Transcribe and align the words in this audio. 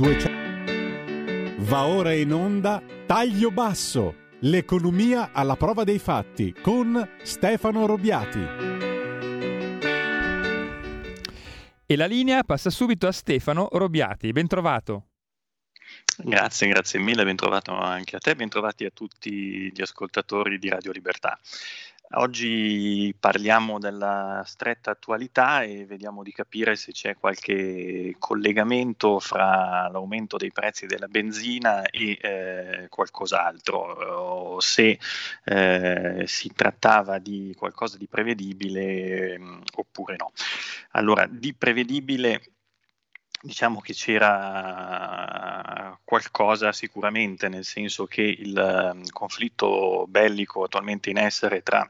200. 0.00 1.64
Va 1.64 1.86
ora 1.86 2.12
in 2.12 2.32
onda 2.32 2.80
Taglio 3.04 3.50
Basso, 3.50 4.28
l'economia 4.42 5.32
alla 5.32 5.56
prova 5.56 5.82
dei 5.82 5.98
fatti 5.98 6.54
con 6.54 7.16
Stefano 7.24 7.84
Robiati. 7.84 8.38
E 11.84 11.96
la 11.96 12.06
linea 12.06 12.44
passa 12.44 12.70
subito 12.70 13.08
a 13.08 13.12
Stefano 13.12 13.66
Robiati. 13.72 14.30
Bentrovato. 14.30 15.06
Grazie, 16.16 16.68
grazie 16.68 17.00
mille, 17.00 17.24
bentrovato 17.24 17.72
anche 17.74 18.14
a 18.14 18.20
te, 18.20 18.36
bentrovati 18.36 18.84
a 18.84 18.90
tutti 18.90 19.72
gli 19.72 19.82
ascoltatori 19.82 20.60
di 20.60 20.68
Radio 20.68 20.92
Libertà. 20.92 21.36
Oggi 22.12 23.14
parliamo 23.20 23.78
della 23.78 24.42
stretta 24.46 24.92
attualità 24.92 25.62
e 25.62 25.84
vediamo 25.84 26.22
di 26.22 26.32
capire 26.32 26.74
se 26.74 26.90
c'è 26.90 27.18
qualche 27.18 28.16
collegamento 28.18 29.20
fra 29.20 29.88
l'aumento 29.88 30.38
dei 30.38 30.50
prezzi 30.50 30.86
della 30.86 31.06
benzina 31.06 31.84
e 31.84 32.16
eh, 32.18 32.86
qualcos'altro, 32.88 33.78
o 34.54 34.60
se 34.60 34.98
eh, 35.44 36.24
si 36.26 36.50
trattava 36.54 37.18
di 37.18 37.54
qualcosa 37.54 37.98
di 37.98 38.08
prevedibile 38.08 39.38
mh, 39.38 39.44
mm, 39.44 39.60
oppure 39.76 40.16
no. 40.16 40.32
Allora, 40.92 41.26
di 41.26 41.52
prevedibile 41.52 42.40
diciamo 43.42 43.80
che 43.80 43.92
c'era 43.92 45.96
qualcosa 46.04 46.72
sicuramente, 46.72 47.48
nel 47.48 47.64
senso 47.64 48.06
che 48.06 48.22
il 48.22 48.92
mm, 48.94 49.02
conflitto 49.10 50.06
bellico 50.08 50.64
attualmente 50.64 51.10
in 51.10 51.18
essere 51.18 51.62
tra 51.62 51.86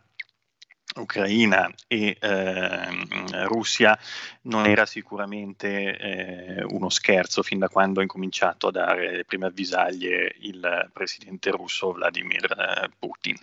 Ucraina 1.01 1.73
e 1.87 2.17
eh, 2.21 3.45
Russia 3.45 3.99
non 4.43 4.67
era 4.67 4.87
sicuramente 4.87 5.97
eh, 5.97 6.65
uno 6.65 6.89
scherzo 6.89 7.43
fin 7.43 7.59
da 7.59 7.69
quando 7.69 8.01
ha 8.01 8.03
incominciato 8.03 8.69
a 8.69 8.71
dare 8.71 9.17
le 9.17 9.25
prime 9.25 9.47
avvisaglie 9.47 10.35
il 10.41 10.91
presidente 10.93 11.51
russo 11.51 11.93
Vladimir 11.93 12.45
eh, 12.51 12.91
Putin. 12.99 13.37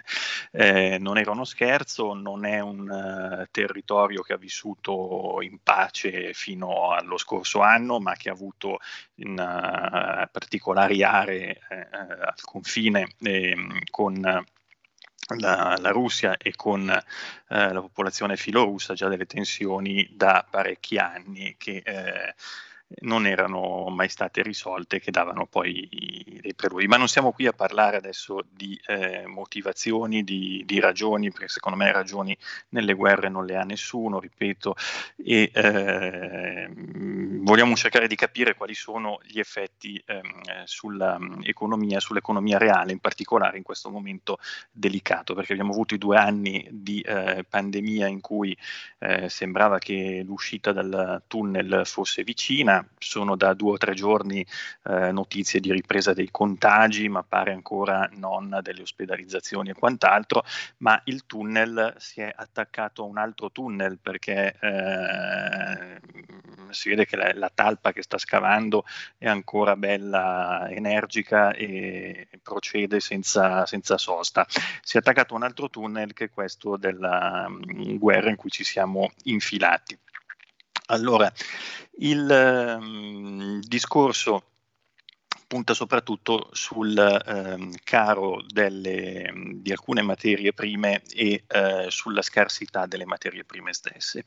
Eh, 0.51 0.97
non 0.99 1.17
era 1.17 1.31
uno 1.31 1.45
scherzo, 1.45 2.13
non 2.13 2.45
è 2.45 2.59
un 2.59 2.89
uh, 2.89 3.45
territorio 3.51 4.21
che 4.21 4.33
ha 4.33 4.37
vissuto 4.37 5.39
in 5.41 5.59
pace 5.61 6.33
fino 6.33 6.91
allo 6.91 7.17
scorso 7.17 7.61
anno, 7.61 7.99
ma 7.99 8.15
che 8.15 8.29
ha 8.29 8.33
avuto 8.33 8.79
in 9.15 9.31
uh, 9.31 10.29
particolari 10.31 11.03
aree 11.03 11.59
uh, 11.69 11.75
al 12.21 12.41
confine 12.43 13.13
ehm, 13.19 13.79
con 13.89 14.45
la, 15.37 15.77
la, 15.79 15.89
Russia 15.89 16.37
e 16.37 16.55
con 16.55 16.89
eh, 16.89 17.73
la 17.73 17.81
popolazione 17.81 18.37
filorussa 18.37 18.93
già 18.93 19.07
delle 19.07 19.25
tensioni 19.25 20.07
da 20.11 20.45
parecchi 20.49 20.97
anni 20.97 21.55
che 21.57 21.81
eh, 21.83 22.35
non 23.01 23.25
erano 23.25 23.87
mai 23.89 24.09
state 24.09 24.41
risolte, 24.41 24.99
che 24.99 25.11
davano 25.11 25.45
poi 25.47 25.87
dei 26.41 26.53
preludi. 26.53 26.87
Ma 26.87 26.97
non 26.97 27.07
siamo 27.07 27.31
qui 27.31 27.47
a 27.47 27.53
parlare 27.53 27.97
adesso 27.97 28.45
di 28.49 28.79
eh, 28.85 29.25
motivazioni, 29.25 30.23
di, 30.23 30.63
di, 30.65 30.79
ragioni, 30.79 31.31
perché 31.31 31.47
secondo 31.47 31.77
me 31.77 31.91
ragioni 31.91 32.37
nelle 32.69 32.93
guerre 32.93 33.29
non 33.29 33.45
le 33.45 33.55
ha 33.55 33.63
nessuno, 33.63 34.19
ripeto, 34.19 34.75
e 35.23 35.49
eh, 35.53 36.69
vogliamo 37.41 37.75
cercare 37.75 38.07
di 38.07 38.15
capire 38.15 38.55
quali 38.55 38.75
sono 38.75 39.19
gli 39.23 39.39
effetti 39.39 40.01
eh, 40.05 40.21
sull'economia, 40.65 41.99
sull'economia 41.99 42.57
reale, 42.57 42.91
in 42.91 42.99
particolare 42.99 43.57
in 43.57 43.63
questo 43.63 43.89
momento 43.89 44.37
delicato, 44.71 45.33
perché 45.33 45.53
abbiamo 45.53 45.71
avuto 45.71 45.95
i 45.95 45.99
due 45.99 46.17
anni 46.17 46.67
di 46.71 47.01
eh, 47.01 47.45
pandemia 47.47 48.07
in 48.07 48.21
cui 48.21 48.55
eh, 48.99 49.29
sembrava 49.29 49.79
che 49.79 50.23
l'uscita 50.25 50.71
dal 50.71 51.23
tunnel 51.27 51.81
fosse 51.85 52.23
vicina, 52.23 52.74
sono 52.97 53.35
da 53.35 53.53
due 53.53 53.73
o 53.73 53.77
tre 53.77 53.93
giorni 53.93 54.45
eh, 54.85 55.11
notizie 55.11 55.59
di 55.59 55.71
ripresa 55.71 56.13
dei 56.13 56.29
contagi, 56.31 57.07
ma 57.09 57.23
pare 57.23 57.51
ancora 57.51 58.09
non 58.15 58.59
delle 58.61 58.81
ospedalizzazioni 58.81 59.69
e 59.69 59.73
quant'altro, 59.73 60.43
ma 60.77 60.99
il 61.05 61.25
tunnel 61.25 61.93
si 61.97 62.21
è 62.21 62.33
attaccato 62.35 63.03
a 63.03 63.05
un 63.05 63.17
altro 63.17 63.51
tunnel 63.51 63.99
perché 63.99 64.55
eh, 64.59 65.99
si 66.69 66.89
vede 66.89 67.05
che 67.05 67.15
la, 67.15 67.31
la, 67.33 67.51
talpa 67.53 67.91
che 67.91 68.01
sta 68.01 68.17
scavando 68.17 68.85
è 69.17 69.27
ancora 69.27 69.75
bella 69.75 70.67
energica 70.69 71.53
e 71.53 72.27
procede 72.41 72.99
senza, 72.99 73.65
senza 73.65 73.97
sosta. 73.97 74.45
Si 74.81 74.97
è 74.97 74.99
attaccato 74.99 75.33
a 75.33 75.37
un 75.37 75.43
altro 75.43 75.69
tunnel 75.69 76.13
che 76.13 76.25
è 76.25 76.29
questo 76.29 76.77
della 76.77 77.45
um, 77.47 77.97
guerra 77.97 78.29
in 78.29 78.35
cui 78.35 78.49
ci 78.49 78.63
siamo 78.63 79.11
infilati. 79.23 79.97
Allora, 80.87 81.31
il 81.97 82.77
um, 82.79 83.59
discorso 83.61 84.43
punta 85.47 85.73
soprattutto 85.73 86.49
sul 86.51 86.97
ehm, 86.97 87.71
caro 87.83 88.41
delle, 88.47 89.31
di 89.55 89.71
alcune 89.71 90.01
materie 90.01 90.53
prime 90.53 91.01
e 91.13 91.43
eh, 91.47 91.85
sulla 91.89 92.21
scarsità 92.21 92.85
delle 92.85 93.05
materie 93.05 93.43
prime 93.43 93.73
stesse, 93.73 94.23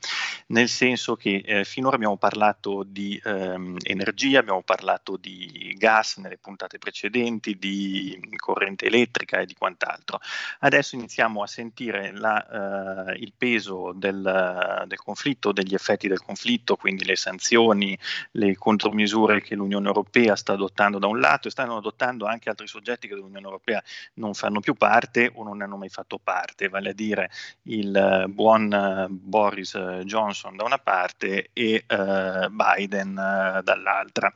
nel 0.47 0.69
senso 0.69 1.15
che 1.15 1.41
eh, 1.45 1.63
finora 1.63 1.95
abbiamo 1.95 2.17
parlato 2.17 2.83
di 2.85 3.19
ehm, 3.23 3.77
energia, 3.83 4.39
abbiamo 4.39 4.61
parlato 4.61 5.17
di 5.17 5.75
gas 5.77 6.17
nelle 6.17 6.37
puntate 6.37 6.77
precedenti, 6.77 7.57
di 7.57 8.19
corrente 8.35 8.85
elettrica 8.85 9.39
e 9.39 9.45
di 9.45 9.53
quant'altro. 9.53 10.19
Adesso 10.59 10.95
iniziamo 10.95 11.43
a 11.43 11.47
sentire 11.47 12.11
la, 12.13 13.11
eh, 13.11 13.17
il 13.19 13.33
peso 13.37 13.93
del, 13.95 14.85
del 14.87 14.97
conflitto, 14.97 15.51
degli 15.51 15.73
effetti 15.73 16.07
del 16.07 16.21
conflitto, 16.21 16.75
quindi 16.75 17.05
le 17.05 17.15
sanzioni, 17.15 17.97
le 18.31 18.55
contromisure 18.55 19.41
che 19.41 19.55
l'Unione 19.55 19.87
Europea 19.87 20.35
sta 20.35 20.53
adottando 20.53 20.99
da 20.99 21.07
un 21.07 21.18
lato 21.19 21.47
e 21.47 21.51
stanno 21.51 21.77
adottando 21.77 22.25
anche 22.25 22.49
altri 22.49 22.67
soggetti 22.67 23.07
che 23.07 23.15
dell'Unione 23.15 23.45
Europea 23.45 23.81
non 24.15 24.33
fanno 24.33 24.59
più 24.59 24.73
parte 24.73 25.31
o 25.33 25.43
non 25.43 25.61
hanno 25.61 25.77
mai 25.77 25.89
fatto 25.89 26.19
parte, 26.19 26.69
vale 26.69 26.89
a 26.89 26.93
dire 26.93 27.29
il 27.63 27.95
eh, 27.95 28.27
buon 28.27 28.71
eh, 28.71 29.07
Boris 29.09 29.75
eh, 29.75 30.01
Johnson 30.05 30.55
da 30.55 30.63
una 30.63 30.77
parte 30.77 31.49
e 31.53 31.85
uh, 31.87 32.49
Biden 32.49 33.09
uh, 33.11 33.61
dall'altra. 33.61 34.33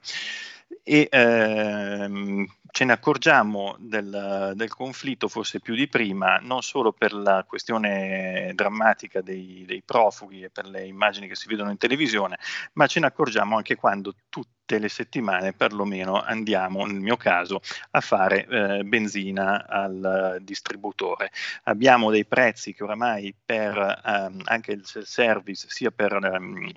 E 0.82 1.08
ehm, 1.12 2.46
ce 2.74 2.86
ne 2.86 2.92
accorgiamo 2.94 3.76
del, 3.78 4.54
del, 4.56 4.70
conflitto 4.70 5.28
forse 5.28 5.60
più 5.60 5.76
di 5.76 5.88
prima, 5.88 6.38
non 6.38 6.64
solo 6.64 6.92
per 6.92 7.14
la 7.14 7.46
questione 7.48 8.52
drammatica 8.56 9.22
dei, 9.22 9.64
dei, 9.68 9.84
profughi 9.84 10.42
e 10.42 10.50
per 10.50 10.66
le 10.66 10.86
immagini 10.88 11.28
che 11.28 11.36
si 11.36 11.48
vedono 11.48 11.70
in 11.70 11.78
televisione, 11.78 12.40
ma 12.74 12.88
ce 12.88 13.00
ne 13.00 13.06
accorgiamo 13.06 13.58
anche 13.58 13.76
quando 13.76 14.16
tutte 14.28 14.80
le 14.80 14.90
settimane 14.90 15.54
perlomeno 15.54 16.20
andiamo, 16.20 16.84
nel 16.86 17.00
mio 17.00 17.16
caso, 17.16 17.62
a 17.92 18.02
fare 18.02 18.48
eh, 18.48 18.84
benzina 18.84 19.68
al 19.68 20.40
distributore. 20.42 21.32
Abbiamo 21.66 22.10
dei 22.10 22.26
prezzi 22.26 22.74
che 22.74 22.84
oramai 22.84 23.36
per 23.46 24.02
ehm, 24.04 24.42
anche 24.46 24.72
il 24.72 24.84
self-service, 24.84 25.68
sia 25.70 25.92
per... 25.92 26.14
Ehm, 26.14 26.72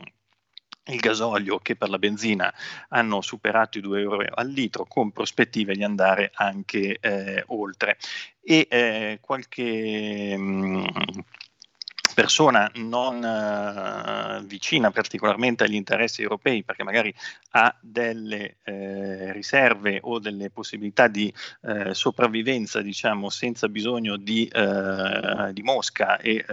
il 0.86 1.00
gasolio 1.00 1.58
che 1.58 1.76
per 1.76 1.88
la 1.88 1.98
benzina 1.98 2.52
hanno 2.88 3.20
superato 3.20 3.78
i 3.78 3.80
2 3.80 4.00
euro 4.00 4.24
al 4.34 4.48
litro 4.48 4.84
con 4.86 5.10
prospettive 5.10 5.74
di 5.74 5.84
andare 5.84 6.30
anche 6.34 6.98
eh, 7.00 7.42
oltre. 7.48 7.96
E 8.42 8.66
eh, 8.70 9.18
qualche 9.20 10.36
mh, 10.36 10.42
mm, 10.42 10.84
persona 12.16 12.70
non 12.76 13.22
eh, 13.22 14.42
vicina 14.46 14.90
particolarmente 14.90 15.64
agli 15.64 15.74
interessi 15.74 16.22
europei 16.22 16.64
perché 16.64 16.82
magari 16.82 17.12
ha 17.50 17.76
delle 17.78 18.56
eh, 18.64 19.32
riserve 19.34 19.98
o 20.00 20.18
delle 20.18 20.48
possibilità 20.48 21.08
di 21.08 21.30
eh, 21.60 21.92
sopravvivenza 21.92 22.80
diciamo 22.80 23.28
senza 23.28 23.68
bisogno 23.68 24.16
di, 24.16 24.46
eh, 24.50 25.50
di 25.52 25.62
Mosca 25.62 26.16
e 26.16 26.36
eh, 26.36 26.44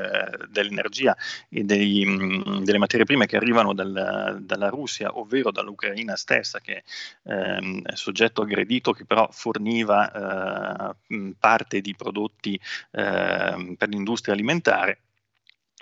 dell'energia 0.49 1.15
e 1.47 1.63
dei, 1.63 2.03
mh, 2.03 2.65
delle 2.65 2.77
materie 2.77 3.05
prime 3.05 3.25
che 3.25 3.37
arrivano 3.37 3.73
dal, 3.73 4.39
dalla 4.41 4.67
Russia 4.67 5.17
ovvero 5.17 5.49
dall'Ucraina 5.49 6.17
stessa 6.17 6.59
che 6.59 6.83
ehm, 7.23 7.83
è 7.83 7.95
soggetto 7.95 8.41
aggredito 8.41 8.91
che 8.91 9.05
però 9.05 9.29
forniva 9.31 10.91
eh, 11.07 11.33
parte 11.39 11.79
di 11.79 11.95
prodotti 11.95 12.59
ehm, 12.91 13.75
per 13.75 13.87
l'industria 13.87 14.33
alimentare 14.33 14.97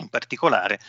in 0.01 0.09
particolare 0.09 0.79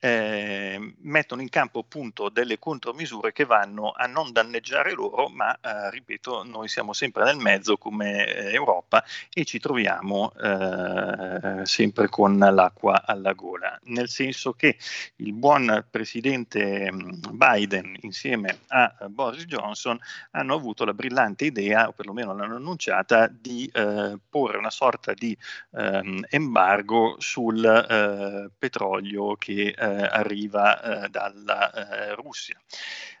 eh, 0.00 0.94
mettono 1.02 1.42
in 1.42 1.50
campo 1.50 1.80
appunto 1.80 2.30
delle 2.30 2.58
contromisure 2.58 3.32
che 3.32 3.44
vanno 3.44 3.92
a 3.94 4.06
non 4.06 4.32
danneggiare 4.32 4.92
loro, 4.92 5.28
ma 5.28 5.54
eh, 5.54 5.90
ripeto, 5.90 6.42
noi 6.44 6.68
siamo 6.68 6.94
sempre 6.94 7.24
nel 7.24 7.36
mezzo 7.36 7.76
come 7.76 8.26
eh, 8.26 8.52
Europa 8.54 9.04
e 9.32 9.44
ci 9.44 9.60
troviamo 9.60 10.32
eh, 10.32 11.66
sempre 11.66 12.08
con 12.08 12.38
l'acqua 12.38 13.04
alla 13.04 13.34
gola, 13.34 13.78
nel 13.84 14.08
senso 14.08 14.54
che 14.54 14.78
il 15.16 15.34
buon 15.34 15.84
presidente 15.90 16.90
mm, 16.90 17.10
Biden 17.32 17.96
insieme 18.00 18.60
a 18.68 18.94
Boris 19.08 19.44
Johnson 19.44 19.98
hanno 20.30 20.54
avuto 20.54 20.84
la 20.86 20.94
brillante 20.94 21.44
idea, 21.44 21.88
o 21.88 21.92
perlomeno 21.92 22.34
l'hanno 22.34 22.56
annunciata, 22.56 23.28
di 23.30 23.70
eh, 23.72 24.18
porre 24.30 24.56
una 24.56 24.70
sorta 24.70 25.12
di 25.12 25.36
ehm, 25.72 26.24
embargo 26.30 27.16
sul 27.18 27.62
eh, 27.64 28.50
petrolio 28.56 29.36
che 29.36 29.74
arriva 29.90 31.08
dalla 31.10 32.14
Russia. 32.14 32.60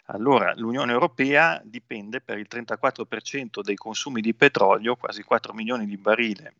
Allora, 0.06 0.52
l'Unione 0.56 0.92
Europea 0.92 1.60
dipende 1.64 2.20
per 2.20 2.38
il 2.38 2.48
34% 2.50 3.60
dei 3.62 3.76
consumi 3.76 4.20
di 4.20 4.34
petrolio, 4.34 4.96
quasi 4.96 5.22
4 5.22 5.52
milioni 5.52 5.86
di 5.86 5.96
barile 5.96 6.54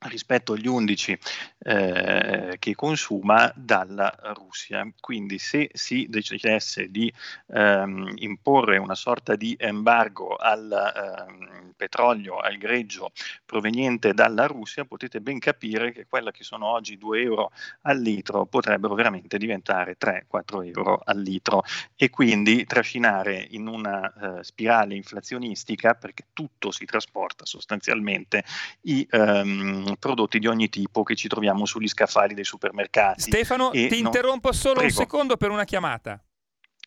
rispetto 0.00 0.52
agli 0.52 0.68
11 0.68 1.18
eh, 1.58 2.56
che 2.58 2.74
consuma 2.74 3.52
dalla 3.56 4.14
Russia. 4.34 4.88
Quindi 5.00 5.38
se 5.38 5.70
si 5.72 6.06
decidesse 6.08 6.90
di 6.90 7.12
ehm, 7.48 8.12
imporre 8.16 8.78
una 8.78 8.94
sorta 8.94 9.34
di 9.34 9.56
embargo 9.58 10.36
al 10.36 11.26
ehm, 11.28 11.72
petrolio, 11.76 12.38
al 12.38 12.56
greggio 12.56 13.10
proveniente 13.44 14.14
dalla 14.14 14.46
Russia, 14.46 14.84
potete 14.84 15.20
ben 15.20 15.38
capire 15.38 15.92
che 15.92 16.06
quella 16.08 16.30
che 16.30 16.44
sono 16.44 16.66
oggi 16.66 16.96
2 16.96 17.20
euro 17.20 17.50
al 17.82 17.98
litro 17.98 18.46
potrebbero 18.46 18.94
veramente 18.94 19.36
diventare 19.38 19.96
3-4 19.98 20.64
euro 20.64 21.00
al 21.04 21.20
litro 21.20 21.62
e 21.96 22.10
quindi 22.10 22.64
trascinare 22.64 23.46
in 23.50 23.66
una 23.66 24.38
eh, 24.38 24.44
spirale 24.44 24.94
inflazionistica 24.94 25.94
perché 25.94 26.26
tutto 26.32 26.70
si 26.70 26.84
trasporta 26.84 27.44
sostanzialmente 27.44 28.44
i 28.82 29.06
ehm, 29.10 29.87
prodotti 29.96 30.38
di 30.38 30.46
ogni 30.46 30.68
tipo 30.68 31.02
che 31.02 31.14
ci 31.14 31.28
troviamo 31.28 31.64
sugli 31.64 31.88
scaffali 31.88 32.34
dei 32.34 32.44
supermercati. 32.44 33.20
Stefano, 33.20 33.70
ti 33.70 33.88
non... 33.88 33.98
interrompo 33.98 34.52
solo 34.52 34.80
Prego. 34.80 34.88
un 34.88 35.04
secondo 35.04 35.36
per 35.36 35.50
una 35.50 35.64
chiamata. 35.64 36.20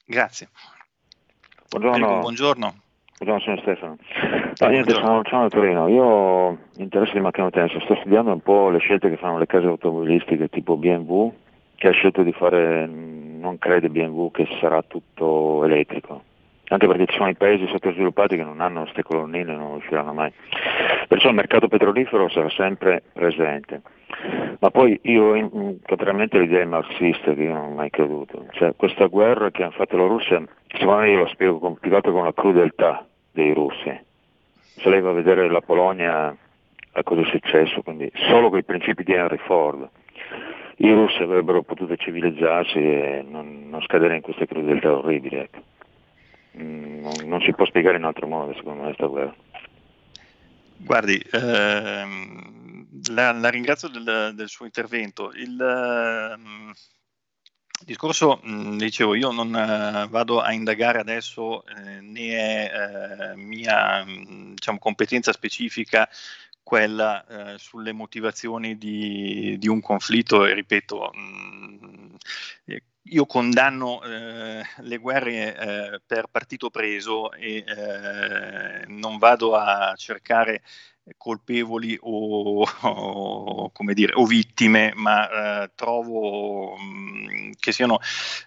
Grazie. 0.06 0.50
Buongiorno. 1.70 2.06
Prego, 2.06 2.20
buongiorno. 2.20 2.76
Buongiorno, 3.20 3.44
sono 3.44 3.62
Stefano. 3.62 3.98
No, 4.60 4.68
niente, 4.68 4.94
sono 4.94 5.18
Luciano 5.18 5.44
da 5.44 5.50
Torino. 5.50 5.88
Io 5.88 6.04
ho 6.04 6.58
interesse 6.78 7.14
di 7.14 7.20
macchinotenza, 7.20 7.80
sto 7.82 7.96
studiando 7.96 8.32
un 8.32 8.42
po' 8.42 8.70
le 8.70 8.80
scelte 8.80 9.10
che 9.10 9.18
fanno 9.18 9.38
le 9.38 9.46
case 9.46 9.68
automobilistiche 9.68 10.50
tipo 10.50 10.76
BMW, 10.76 11.32
che 11.76 11.88
ha 11.88 11.92
scelto 11.92 12.24
di 12.24 12.32
fare, 12.34 12.88
non 12.88 13.58
crede 13.58 13.90
BMW 13.90 14.32
che 14.32 14.48
sarà 14.60 14.82
tutto 14.82 15.64
elettrico 15.64 16.30
anche 16.72 16.88
perché 16.88 17.06
ci 17.08 17.18
sono 17.18 17.30
i 17.30 17.36
paesi 17.36 17.68
sottosviluppati 17.68 18.38
che 18.38 18.44
non 18.44 18.62
hanno 18.62 18.84
queste 18.84 19.04
colonnine 19.04 19.54
non 19.54 19.74
usciranno 19.74 20.14
mai. 20.14 20.32
Perciò 21.08 21.28
il 21.28 21.36
mercato 21.36 21.68
petrolifero 21.68 22.30
sarà 22.30 22.50
sempre 22.50 23.04
presente. 23.12 23.82
Ma 24.60 24.70
poi 24.70 24.98
io, 25.04 25.50
contrariamente 25.86 26.38
alle 26.38 26.46
idee 26.46 26.66
marxiste 26.66 27.36
che 27.36 27.44
io 27.44 27.54
non 27.54 27.72
ho 27.72 27.74
mai 27.74 27.90
creduto, 27.90 28.46
cioè 28.52 28.74
questa 28.76 29.08
guerra 29.08 29.52
che 29.52 29.64
ha 29.64 29.72
fatto 29.72 29.98
la 29.98 30.06
Russia, 30.06 30.42
secondo 30.68 31.02
me 31.02 31.12
io 31.12 31.24
la 31.24 31.30
spiego 31.30 31.60
complicato 31.60 32.12
con 32.12 32.24
la 32.24 32.34
crudeltà 32.34 33.06
dei 33.32 33.54
russi. 33.54 34.00
Se 34.62 34.90
lei 34.90 35.02
va 35.02 35.10
a 35.10 35.14
vedere 35.14 35.50
la 35.50 35.62
Polonia 35.62 36.36
a 36.94 37.04
cosa 37.04 37.22
è 37.22 37.26
successo, 37.26 37.82
quindi 37.82 38.10
solo 38.30 38.50
con 38.50 38.60
i 38.60 38.64
principi 38.64 39.04
di 39.04 39.14
Henry 39.14 39.38
Ford, 39.38 39.90
i 40.78 40.92
russi 40.92 41.22
avrebbero 41.22 41.64
potuto 41.64 41.96
civilizzarsi 41.98 42.78
e 42.78 43.26
non, 43.28 43.68
non 43.70 43.82
scadere 43.82 44.16
in 44.16 44.22
queste 44.22 44.46
crudeltà 44.46 44.96
orribili. 44.96 45.36
Ecco. 45.36 45.71
Mm, 46.58 47.02
non, 47.02 47.14
non, 47.26 47.42
si 47.42 47.54
può 47.54 47.66
spiegare 47.66 47.98
in 47.98 48.04
altro 48.04 48.28
modo 48.28 48.54
secondo 48.54 48.82
me 48.82 48.88
questa 48.88 49.06
guerra. 49.06 49.36
Guardi, 50.78 51.24
ehm, 51.32 52.88
la, 53.12 53.32
la, 53.32 53.50
ringrazio 53.50 53.88
del, 53.88 54.34
del, 54.36 54.50
suo 54.50 54.66
intervento. 54.66 55.32
Il 55.34 55.60
ehm, 55.62 56.74
discorso, 57.86 58.40
mh, 58.44 58.52
mm, 58.52 58.78
dicevo, 58.78 59.16
io 59.16 59.32
non 59.32 59.48
uh, 59.50 60.10
vado 60.10 60.42
a 60.42 60.52
indagare 60.54 61.00
adesso 61.00 61.64
eh, 61.66 62.02
né 62.02 62.70
è 62.70 63.34
uh, 63.34 63.38
mia 63.38 64.04
mm, 64.04 64.54
diciamo, 64.54 64.80
competenza 64.80 65.32
specifica 65.32 66.10
quella 66.64 67.26
uh, 67.28 67.58
sulle 67.58 67.92
motivazioni 67.92 68.78
di, 68.78 69.58
di, 69.58 69.68
un 69.68 69.82
conflitto 69.82 70.46
e 70.46 70.54
ripeto, 70.54 71.12
mh, 71.14 72.16
io 73.06 73.26
condanno 73.26 74.02
eh, 74.04 74.64
le 74.78 74.98
guerre 74.98 75.58
eh, 75.58 76.02
per 76.06 76.28
partito 76.30 76.70
preso 76.70 77.32
e 77.32 77.64
eh, 77.66 78.86
non 78.88 79.18
vado 79.18 79.56
a 79.56 79.94
cercare 79.96 80.62
colpevoli 81.18 81.98
o, 82.02 82.66
o, 82.82 83.72
dire, 83.94 84.14
o 84.16 84.26
vittime, 84.26 84.94
ma 84.96 85.64
eh, 85.64 85.72
trovo 85.76 86.76
mh, 86.78 86.82
mm, 86.82 87.52
che 87.60 87.72
siano 87.72 88.00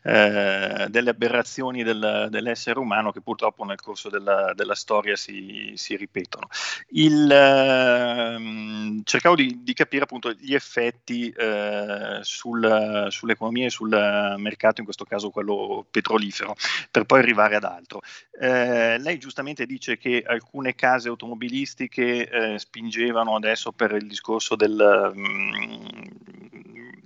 eh, 0.02 0.86
delle 0.88 1.10
aberrazioni 1.10 1.82
del, 1.82 2.28
dell'essere 2.30 2.78
umano 2.78 3.12
che 3.12 3.20
purtroppo 3.20 3.64
nel 3.64 3.80
corso 3.80 4.08
della, 4.08 4.52
della 4.54 4.74
storia 4.74 5.16
si, 5.16 5.72
si, 5.76 5.96
ripetono. 5.96 6.48
Il, 6.90 7.30
eh, 7.30 9.02
cercavo 9.04 9.34
di, 9.34 9.62
di, 9.62 9.72
capire 9.74 10.04
appunto 10.04 10.32
gli 10.32 10.54
effetti 10.54 11.30
eh, 11.30 12.18
sul, 12.22 13.06
sull'economia 13.10 13.66
e 13.66 13.70
sul 13.70 14.34
mercato, 14.38 14.80
in 14.80 14.84
questo 14.84 15.04
caso 15.04 15.30
quello 15.30 15.86
petrolifero, 15.90 16.54
per 16.90 17.04
poi 17.04 17.20
arrivare 17.20 17.56
ad 17.56 17.64
altro. 17.64 18.00
Eh, 18.38 18.98
lei 18.98 19.18
giustamente 19.18 19.66
dice 19.66 19.96
che 19.96 20.22
alcune 20.26 20.74
case 20.74 21.08
automobilistiche 21.08 22.28
eh, 22.28 22.43
spingevano 22.58 23.34
adesso 23.36 23.72
per 23.72 23.92
il 23.92 24.06
discorso 24.06 24.56
del, 24.56 25.12
mm, 25.16 26.02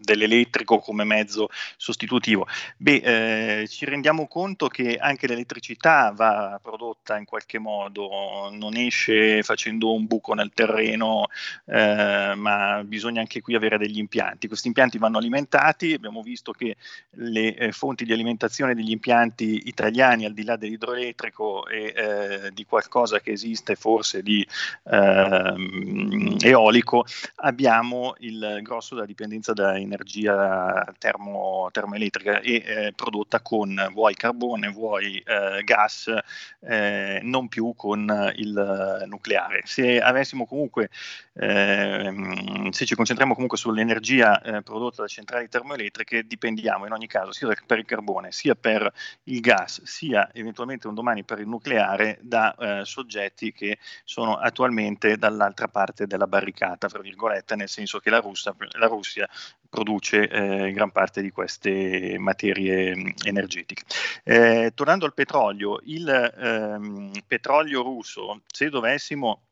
dell'elettrico 0.09 0.79
come 0.79 1.05
mezzo 1.05 1.49
sostitutivo. 1.77 2.47
Beh, 2.77 3.61
eh, 3.63 3.69
ci 3.69 3.85
rendiamo 3.85 4.27
conto 4.27 4.69
che 4.69 4.97
anche 4.97 5.27
l'elettricità 5.27 6.13
va 6.15 6.59
prodotta 6.63 7.19
in 7.19 7.25
qualche 7.25 7.59
modo, 7.59 8.49
non 8.51 8.77
esce 8.77 9.43
facendo 9.43 9.93
un 9.93 10.07
buco 10.07 10.33
nel 10.35 10.53
terreno, 10.55 11.27
eh, 11.67 12.33
ma 12.35 12.83
bisogna 12.85 13.21
anche 13.21 13.41
qui 13.41 13.55
avere 13.55 13.79
degli 13.79 13.99
impianti. 13.99 14.49
Questi 14.49 14.69
impianti 14.69 14.99
vanno 14.99 15.19
alimentati, 15.19 15.93
abbiamo 15.93 16.23
visto 16.23 16.53
che 16.53 16.77
le 17.11 17.55
eh, 17.55 17.73
fonti 17.73 18.05
di 18.05 18.13
alimentazione 18.13 18.75
degli 18.75 18.91
impianti 18.91 19.69
italiani, 19.69 20.25
al 20.25 20.33
di 20.33 20.45
là 20.45 20.57
dell'idroelettrico 20.57 21.67
e 21.69 21.93
eh, 21.95 22.51
di 22.53 22.65
qualcosa 22.65 23.21
che 23.21 23.33
esiste 23.33 23.75
forse 23.75 24.23
di 24.23 24.47
ehm, 24.85 26.37
eolico, 26.41 27.05
abbiamo 27.37 28.15
il 28.19 28.61
grosso 28.63 28.95
della 28.95 29.07
dipendenza 29.07 29.53
da 29.53 29.77
energia 29.77 29.97
energia 29.99 30.95
termo, 30.99 31.69
termoelettrica 31.73 32.41
e 32.41 32.63
eh, 32.65 32.93
prodotta 32.95 33.41
con 33.41 33.89
vuoi 33.93 34.15
carbone, 34.15 34.69
vuoi 34.69 35.19
eh, 35.19 35.63
gas, 35.65 36.13
eh, 36.61 37.21
non 37.23 37.49
più 37.49 37.75
con 37.77 38.33
il 38.37 39.05
nucleare. 39.07 39.63
Se 39.65 40.01
avessimo 40.01 40.47
comunque, 40.47 40.91
ehm, 41.35 42.71
se 42.71 42.85
ci 42.85 42.95
concentriamo 42.95 43.35
comunque 43.35 43.59
sull'energia 43.59 44.41
eh, 44.41 44.63
prodotta 44.63 45.03
da 45.03 45.09
centrali 45.09 45.49
termoelettriche, 45.49 46.27
dipendiamo 46.27 46.87
in 46.87 46.93
ogni 46.93 47.07
caso 47.07 47.33
sia 47.33 47.49
per 47.67 47.79
il 47.79 47.85
carbone, 47.85 48.31
sia 48.31 48.55
per 48.55 48.91
il 49.25 49.41
gas, 49.41 49.83
sia 49.83 50.31
eventualmente 50.33 50.87
un 50.87 50.95
domani 50.95 51.25
per 51.25 51.41
il 51.41 51.49
nucleare 51.49 52.19
da 52.23 52.55
eh, 52.55 52.85
soggetti 52.85 53.53
che 53.53 53.79
sono 54.05 54.37
attualmente 54.37 55.17
dall'altra 55.17 55.69
parte 55.69 56.07
della 56.07 56.27
barricata, 56.27 56.89
fra 56.89 57.01
virgolette, 57.01 57.57
nel 57.57 57.69
senso 57.69 57.99
che 57.99 58.11
la 58.11 58.21
Russia, 58.21 58.55
la 58.79 58.87
Russia 58.87 59.29
produce 59.69 60.29
eh, 60.29 60.73
gran 60.73 60.91
parte 60.91 61.21
di 61.21 61.31
queste 61.31 62.17
materie 62.19 62.95
mh, 62.95 63.15
energetiche. 63.25 63.85
Eh, 64.25 64.73
tornando 64.75 65.05
al 65.05 65.15
petrolio, 65.15 65.81
il 65.85 66.09
ehm, 66.09 67.11
petrolio 67.27 67.83
russo, 67.83 68.43
se 68.47 68.69
dovessimo 68.69 69.48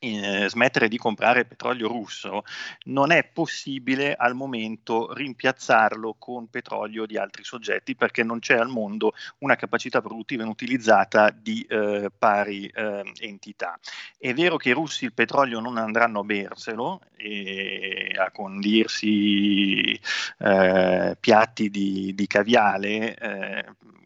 eh, 0.00 0.48
smettere 0.48 0.88
di 0.88 0.96
comprare 0.96 1.44
petrolio 1.44 1.86
russo, 1.86 2.42
non 2.84 3.12
è 3.12 3.24
possibile 3.24 4.14
al 4.14 4.34
momento 4.34 5.12
rimpiazzarlo 5.12 6.16
con 6.18 6.48
petrolio 6.48 7.06
di 7.06 7.18
altri 7.18 7.44
soggetti 7.44 7.94
perché 7.94 8.24
non 8.24 8.38
c'è 8.38 8.56
al 8.56 8.68
mondo 8.68 9.12
una 9.38 9.56
capacità 9.56 10.00
produttiva 10.00 10.42
inutilizzata 10.42 11.30
di 11.30 11.64
eh, 11.68 12.10
pari 12.16 12.66
eh, 12.66 13.12
entità. 13.20 13.78
È 14.18 14.32
vero 14.32 14.56
che 14.56 14.70
i 14.70 14.72
russi 14.72 15.04
il 15.04 15.12
petrolio 15.12 15.60
non 15.60 15.76
andranno 15.76 16.20
a 16.20 16.24
berselo 16.24 17.02
e 17.16 18.14
a 18.16 18.30
condirsi 18.30 19.92
eh, 20.38 21.16
piatti 21.20 21.68
di, 21.68 22.14
di 22.14 22.26
caviale 22.26 23.14
eh, 23.16 23.64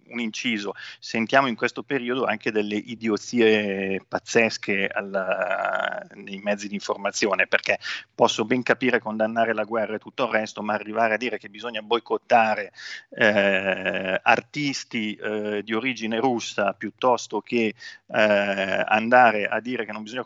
un 0.08 0.20
inciso, 0.20 0.75
sentiamo 0.99 1.46
in 1.46 1.54
questo 1.54 1.82
periodo 1.82 2.25
anche 2.25 2.50
delle 2.50 2.76
idiozie 2.76 4.02
pazzesche 4.06 4.87
alla, 4.87 6.06
nei 6.14 6.38
mezzi 6.38 6.68
di 6.68 6.75
informazione, 6.75 7.46
perché 7.46 7.78
posso 8.14 8.44
ben 8.44 8.62
capire 8.62 9.00
condannare 9.00 9.54
la 9.54 9.64
guerra 9.64 9.94
e 9.94 9.99
tutto 9.99 10.25
il 10.25 10.30
resto, 10.30 10.62
ma 10.62 10.75
arrivare 10.75 11.14
a 11.14 11.18
dire 11.18 11.38
che 11.38 11.49
bisogna 11.49 11.82
boicottare 11.82 12.73
eh, 13.11 14.20
artisti 14.23 15.14
eh, 15.14 15.62
di 15.62 15.75
origine 15.75 16.18
russa 16.18 16.73
piuttosto 16.73 17.40
che 17.40 17.75
eh, 18.06 18.84
andare 18.87 19.46
a 19.46 19.61
dire 19.61 19.84
che 19.84 19.92
non 19.92 20.02
bisogna 20.02 20.23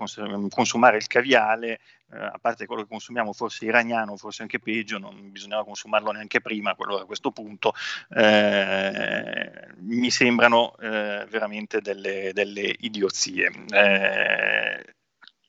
consumare 0.49 0.97
il 0.97 1.07
caviale 1.07 1.81
eh, 2.13 2.17
a 2.19 2.39
parte 2.41 2.67
quello 2.67 2.83
che 2.83 2.89
consumiamo 2.89 3.33
forse 3.33 3.65
iraniano, 3.65 4.17
forse 4.17 4.43
anche 4.43 4.59
peggio, 4.59 4.99
non 4.99 5.31
bisognava 5.31 5.65
consumarlo 5.65 6.11
neanche 6.11 6.41
prima, 6.41 6.75
quello 6.75 6.99
a 6.99 7.07
questo 7.07 7.31
punto, 7.31 7.73
eh, 8.11 9.69
mi 9.79 10.11
sembrano 10.11 10.77
eh, 10.79 11.27
veramente 11.29 11.81
delle, 11.81 12.31
delle 12.33 12.75
idiozie. 12.79 13.51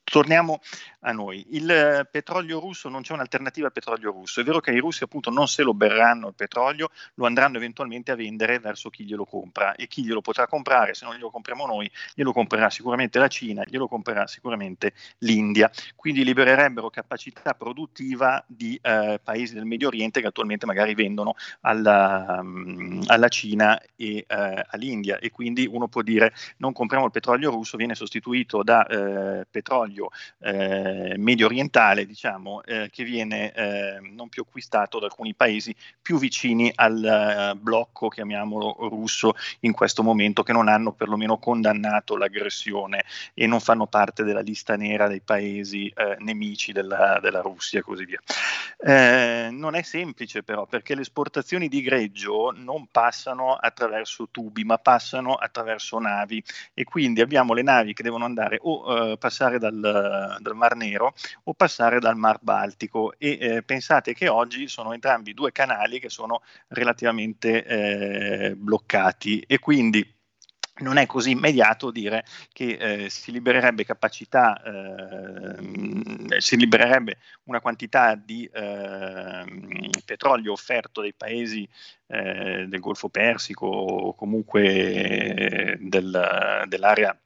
Torniamo 0.10 0.60
a 1.02 1.12
noi. 1.12 1.46
Il 1.52 1.70
eh, 1.70 2.08
petrolio 2.10 2.60
russo 2.60 2.90
non 2.90 3.02
c'è 3.02 3.14
un'alternativa 3.14 3.68
al 3.68 3.72
petrolio 3.72 4.12
russo. 4.12 4.42
È 4.42 4.44
vero 4.44 4.60
che 4.60 4.72
i 4.72 4.80
russi 4.80 5.04
appunto 5.04 5.30
non 5.30 5.48
se 5.48 5.62
lo 5.62 5.74
berranno 5.74 6.28
il 6.28 6.34
petrolio, 6.34 6.90
lo 7.16 7.26
andranno 7.26 7.58
eventualmente 7.58 8.12
a 8.12 8.16
vendere 8.16 8.60
verso 8.60 8.90
chi 8.90 9.06
glielo 9.06 9.26
compra 9.26 9.76
e 9.76 9.88
chi 9.88 10.04
glielo 10.04 10.22
potrà 10.22 10.48
comprare, 10.48 10.94
se 10.94 11.06
non 11.06 11.14
glielo 11.14 11.30
compriamo 11.30 11.66
noi, 11.66 11.90
glielo 12.16 12.34
comprerà 12.34 12.70
sicuramente 12.70 13.20
la 13.20 13.28
Cina, 13.28 13.64
glielo 13.66 13.88
comprerà 13.88 14.28
sicuramente 14.28 14.94
l'India. 15.20 15.72
Quindi 15.96 16.24
libererebbero 16.24 16.90
capacità 16.90 17.54
produttiva 17.54 18.44
di 18.48 18.80
eh, 18.82 19.20
paesi 19.24 19.54
del 19.54 19.66
Medio 19.66 19.88
Oriente 19.88 20.22
che 20.22 20.28
attualmente 20.28 20.66
magari 20.66 20.96
vendono 20.96 21.36
alla, 21.62 22.40
um, 22.42 23.04
alla 23.08 23.28
Cina 23.28 23.80
e 23.96 24.26
eh, 24.28 24.66
all'India 24.70 25.20
e 25.20 25.30
quindi 25.32 25.68
uno 25.70 25.88
può 25.88 26.02
dire 26.02 26.34
non 26.58 26.74
compriamo 26.74 27.06
il 27.06 27.12
petrolio 27.12 27.52
russo, 27.52 27.78
viene 27.78 27.96
sostituito 27.96 28.64
da 28.64 28.86
eh, 28.86 29.46
petrolio 29.50 29.99
eh, 30.40 31.16
medio 31.18 31.48
orientale, 31.48 32.06
diciamo, 32.06 32.64
eh, 32.64 32.90
che 32.92 33.04
viene 33.04 33.52
eh, 33.54 34.00
non 34.02 34.30
più 34.30 34.44
acquistato 34.48 35.00
da 35.00 35.08
alcuni 35.08 35.34
paesi 35.34 35.76
più 36.02 36.18
vicini 36.18 36.72
al 36.76 37.04
eh, 37.04 37.56
blocco, 37.56 38.08
chiamiamolo 38.08 38.78
russo, 38.90 39.34
in 39.62 39.74
questo 39.74 40.04
momento, 40.04 40.44
che 40.44 40.54
non 40.54 40.68
hanno 40.68 40.94
perlomeno 40.94 41.38
condannato 41.38 42.16
l'aggressione 42.16 43.04
e 43.34 43.48
non 43.48 43.60
fanno 43.60 43.88
parte 43.88 44.24
della 44.24 44.42
lista 44.42 44.76
nera 44.76 45.08
dei 45.08 45.22
paesi 45.22 45.92
eh, 45.96 46.16
nemici 46.20 46.72
della, 46.72 47.20
della, 47.22 47.42
Russia 47.42 47.80
e 47.80 47.82
così 47.82 48.06
via. 48.06 48.20
Eh, 48.78 49.50
non 49.52 49.76
è 49.76 49.82
semplice 49.82 50.44
però, 50.44 50.66
perché 50.66 50.96
le 50.96 51.02
esportazioni 51.02 51.68
di 51.68 51.82
greggio 51.82 52.54
non 52.56 52.88
passano 52.92 53.54
attraverso 53.56 54.30
tubi, 54.32 54.64
ma 54.64 54.78
passano 54.78 55.34
attraverso 55.34 56.00
navi 56.00 56.44
e 56.74 56.84
quindi 56.84 57.22
abbiamo 57.22 57.54
le 57.54 57.62
navi 57.62 57.94
che 57.94 58.04
devono 58.04 58.26
andare 58.26 58.58
o 58.62 59.18
passare 59.18 59.60
dal, 59.60 59.80
dal 59.92 60.56
Mar 60.56 60.76
Nero 60.76 61.14
o 61.44 61.54
passare 61.54 62.00
dal 62.00 62.18
Mar 62.18 62.40
Baltico. 62.42 63.14
E 63.18 63.38
eh, 63.40 63.64
pensate 63.64 64.14
che 64.14 64.28
oggi 64.28 64.68
sono 64.68 64.94
entrambi 64.94 65.34
due 65.34 65.52
canali 65.52 66.00
che 66.00 66.10
sono 66.10 66.42
relativamente 66.70 67.66
eh, 67.66 68.56
bloccati. 68.56 69.44
E 69.48 69.60
quindi 69.60 70.18
non 70.80 70.98
è 70.98 71.06
così 71.06 71.32
immediato 71.32 71.92
dire 71.92 72.24
che 72.52 72.78
eh, 72.80 73.10
si 73.10 73.32
libererebbe 73.32 73.84
capacità, 73.84 74.62
eh, 74.62 76.40
si 76.40 76.58
libererebbe 76.58 77.18
una 77.44 77.62
quantità 77.62 78.16
di 78.16 78.50
eh, 78.52 79.44
petrolio 80.06 80.52
offerto 80.52 81.02
dai 81.02 81.14
paesi 81.14 81.68
eh, 82.08 82.66
del 82.68 82.80
Golfo 82.80 83.10
Persico 83.10 83.66
o 83.66 84.16
comunque 84.16 85.78
del, 85.80 86.64
dell'area 86.68 87.18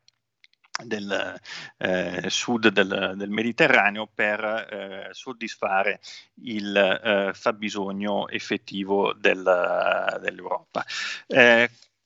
del 0.84 1.40
eh, 1.78 2.30
sud 2.30 2.70
del, 2.70 3.14
del, 3.16 3.30
Mediterraneo 3.30 4.10
per 4.12 4.44
eh, 4.44 5.08
soddisfare 5.12 6.00
il 6.42 6.76
eh, 6.76 7.32
fabbisogno 7.34 8.28
effettivo 8.28 9.14
del, 9.14 10.18
dell'Europa. 10.22 10.84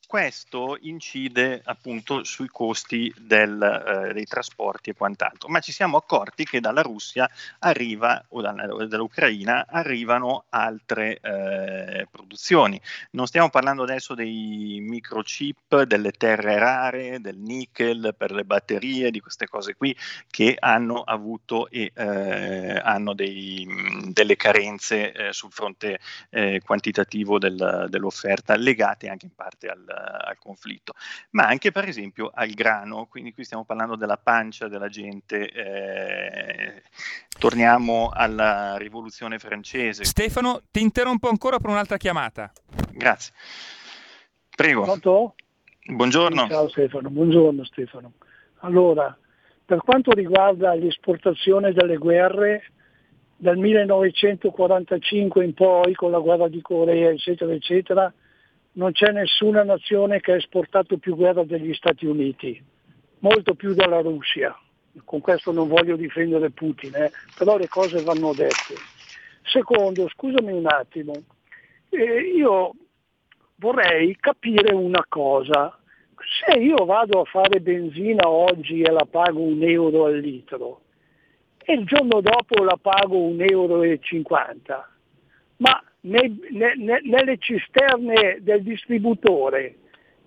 Questo 0.07 0.77
incide 0.79 1.61
appunto 1.65 2.23
sui 2.23 2.47
costi 2.47 3.13
del, 3.17 3.61
eh, 3.61 4.13
dei 4.13 4.23
trasporti 4.23 4.89
e 4.89 4.93
quant'altro, 4.93 5.49
ma 5.49 5.59
ci 5.59 5.73
siamo 5.73 5.97
accorti 5.97 6.45
che 6.45 6.61
dalla 6.61 6.81
Russia 6.81 7.29
arriva 7.59 8.23
o 8.29 8.39
dall'Ucraina 8.41 9.65
arrivano 9.67 10.45
altre 10.47 11.19
eh, 11.19 12.07
produzioni. 12.09 12.79
Non 13.11 13.27
stiamo 13.27 13.49
parlando 13.49 13.83
adesso 13.83 14.15
dei 14.15 14.79
microchip, 14.79 15.83
delle 15.83 16.11
terre 16.11 16.57
rare, 16.57 17.19
del 17.19 17.37
nickel 17.37 18.15
per 18.17 18.31
le 18.31 18.45
batterie, 18.45 19.11
di 19.11 19.19
queste 19.19 19.45
cose 19.45 19.75
qui 19.75 19.93
che 20.29 20.55
hanno 20.57 21.01
avuto 21.01 21.69
e 21.69 21.91
eh, 21.93 22.79
hanno 22.81 23.13
dei, 23.13 23.67
delle 24.13 24.37
carenze 24.37 25.11
eh, 25.11 25.33
sul 25.33 25.51
fronte 25.51 25.99
eh, 26.29 26.61
quantitativo 26.63 27.37
del, 27.39 27.87
dell'offerta 27.89 28.55
legate 28.55 29.09
anche 29.09 29.25
in 29.25 29.35
parte 29.35 29.67
al 29.67 29.95
al 29.97 30.37
conflitto, 30.39 30.93
ma 31.31 31.47
anche 31.47 31.71
per 31.71 31.87
esempio 31.87 32.31
al 32.33 32.49
grano, 32.49 33.07
quindi 33.07 33.33
qui 33.33 33.43
stiamo 33.43 33.65
parlando 33.65 33.95
della 33.95 34.17
pancia 34.17 34.67
della 34.67 34.89
gente. 34.89 35.49
Eh, 35.51 36.83
torniamo 37.37 38.09
alla 38.13 38.77
rivoluzione 38.77 39.39
francese. 39.39 40.03
Stefano, 40.03 40.61
ti 40.71 40.81
interrompo 40.81 41.29
ancora 41.29 41.59
per 41.59 41.69
un'altra 41.69 41.97
chiamata. 41.97 42.51
Grazie. 42.91 43.33
Prego. 44.55 44.83
Pronto? 44.83 45.35
Buongiorno. 45.85 46.47
Ciao 46.47 46.67
Stefano, 46.69 47.09
buongiorno 47.09 47.63
Stefano. 47.63 48.13
Allora, 48.61 49.15
per 49.63 49.79
quanto 49.79 50.11
riguarda 50.11 50.73
l'esportazione 50.73 51.73
delle 51.73 51.97
guerre, 51.97 52.71
dal 53.35 53.57
1945 53.57 55.45
in 55.45 55.53
poi, 55.53 55.93
con 55.93 56.11
la 56.11 56.19
guerra 56.19 56.47
di 56.47 56.61
Corea, 56.61 57.09
eccetera, 57.09 57.53
eccetera, 57.53 58.11
non 58.77 58.91
c'è 58.91 59.11
nessuna 59.11 59.63
nazione 59.63 60.19
che 60.19 60.33
ha 60.33 60.35
esportato 60.35 60.97
più 60.97 61.15
guerra 61.15 61.43
degli 61.43 61.73
Stati 61.73 62.05
Uniti, 62.05 62.63
molto 63.19 63.55
più 63.55 63.73
della 63.73 64.01
Russia. 64.01 64.55
Con 65.03 65.19
questo 65.19 65.51
non 65.51 65.67
voglio 65.67 65.95
difendere 65.95 66.49
Putin, 66.51 66.95
eh, 66.95 67.11
però 67.37 67.57
le 67.57 67.67
cose 67.67 68.03
vanno 68.03 68.33
dette. 68.33 68.75
Secondo, 69.43 70.07
scusami 70.09 70.51
un 70.51 70.65
attimo, 70.67 71.13
eh, 71.89 72.19
io 72.35 72.73
vorrei 73.55 74.15
capire 74.19 74.73
una 74.73 75.05
cosa. 75.07 75.77
Se 76.45 76.57
io 76.57 76.85
vado 76.85 77.21
a 77.21 77.25
fare 77.25 77.59
benzina 77.59 78.27
oggi 78.27 78.81
e 78.81 78.91
la 78.91 79.05
pago 79.09 79.39
un 79.41 79.61
euro 79.63 80.05
al 80.05 80.17
litro 80.17 80.81
e 81.63 81.73
il 81.73 81.85
giorno 81.85 82.21
dopo 82.21 82.63
la 82.63 82.77
pago 82.81 83.17
un 83.17 83.41
euro 83.41 83.83
e 83.83 83.99
cinquanta, 84.01 84.89
ma 85.57 85.81
nei, 86.07 86.39
ne, 86.51 86.73
ne, 86.75 86.99
nelle 87.03 87.37
cisterne 87.37 88.37
del 88.41 88.63
distributore 88.63 89.75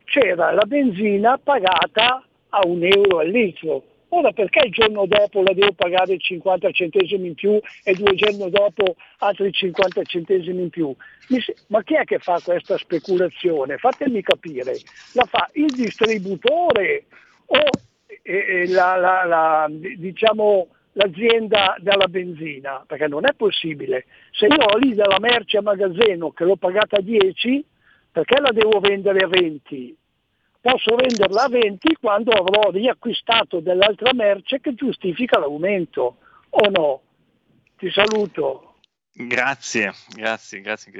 c'era 0.04 0.52
la 0.52 0.64
benzina 0.64 1.38
pagata 1.38 2.24
a 2.50 2.66
un 2.66 2.84
euro 2.84 3.18
al 3.18 3.28
litro. 3.28 3.84
Ora 4.12 4.32
perché 4.32 4.66
il 4.66 4.72
giorno 4.72 5.06
dopo 5.06 5.40
la 5.42 5.52
devo 5.52 5.72
pagare 5.72 6.18
50 6.18 6.70
centesimi 6.72 7.28
in 7.28 7.34
più 7.34 7.60
e 7.84 7.94
due 7.94 8.14
giorni 8.16 8.50
dopo 8.50 8.96
altri 9.18 9.52
50 9.52 10.02
centesimi 10.02 10.62
in 10.62 10.70
più? 10.70 10.92
Ma 11.68 11.82
chi 11.84 11.94
è 11.94 12.02
che 12.02 12.18
fa 12.18 12.40
questa 12.42 12.76
speculazione? 12.76 13.76
Fatemi 13.76 14.20
capire. 14.20 14.78
La 15.12 15.24
fa 15.26 15.48
il 15.52 15.66
distributore 15.66 17.04
o 17.46 17.60
eh, 18.22 18.66
la, 18.68 18.96
la, 18.96 19.24
la, 19.24 19.68
diciamo, 19.70 20.66
l'azienda 20.92 21.76
della 21.78 22.08
benzina, 22.08 22.84
perché 22.86 23.06
non 23.06 23.26
è 23.26 23.34
possibile. 23.34 24.06
Se 24.30 24.46
io 24.46 24.56
ho 24.56 24.76
lì 24.76 24.94
della 24.94 25.18
merce 25.18 25.58
a 25.58 25.62
magazzino 25.62 26.30
che 26.32 26.44
l'ho 26.44 26.56
pagata 26.56 26.96
a 26.96 27.02
10, 27.02 27.64
perché 28.10 28.40
la 28.40 28.50
devo 28.50 28.80
vendere 28.80 29.20
a 29.20 29.28
20? 29.28 29.96
Posso 30.60 30.94
venderla 30.94 31.44
a 31.44 31.48
20 31.48 31.96
quando 32.00 32.32
avrò 32.32 32.70
riacquistato 32.70 33.60
dell'altra 33.60 34.12
merce 34.12 34.60
che 34.60 34.74
giustifica 34.74 35.38
l'aumento, 35.38 36.16
o 36.50 36.68
no? 36.70 37.00
Ti 37.76 37.90
saluto. 37.90 38.69
Grazie, 39.26 39.94
grazie, 40.14 40.60
grazie 40.60 40.92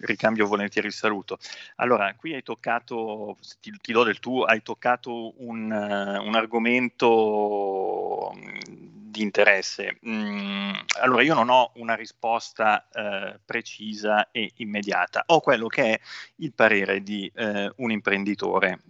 ricambio 0.00 0.46
volentieri 0.46 0.86
il 0.86 0.92
saluto. 0.92 1.38
Allora, 1.76 2.14
qui 2.14 2.34
hai 2.34 2.42
toccato, 2.42 3.38
ti, 3.60 3.72
ti 3.80 3.92
do 3.92 4.04
del 4.04 4.18
tuo, 4.18 4.44
hai 4.44 4.62
toccato 4.62 5.34
un, 5.42 5.70
uh, 5.70 6.26
un 6.26 6.34
argomento 6.34 8.32
di 8.68 9.22
interesse. 9.22 9.98
Mm, 10.06 10.72
allora, 11.00 11.22
io 11.22 11.34
non 11.34 11.48
ho 11.48 11.72
una 11.76 11.94
risposta 11.94 12.86
uh, 12.92 13.38
precisa 13.44 14.30
e 14.30 14.52
immediata, 14.56 15.24
ho 15.26 15.40
quello 15.40 15.66
che 15.66 15.94
è 15.94 16.00
il 16.36 16.52
parere 16.52 17.02
di 17.02 17.30
uh, 17.34 17.72
un 17.76 17.90
imprenditore, 17.90 18.80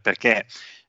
perché 0.00 0.46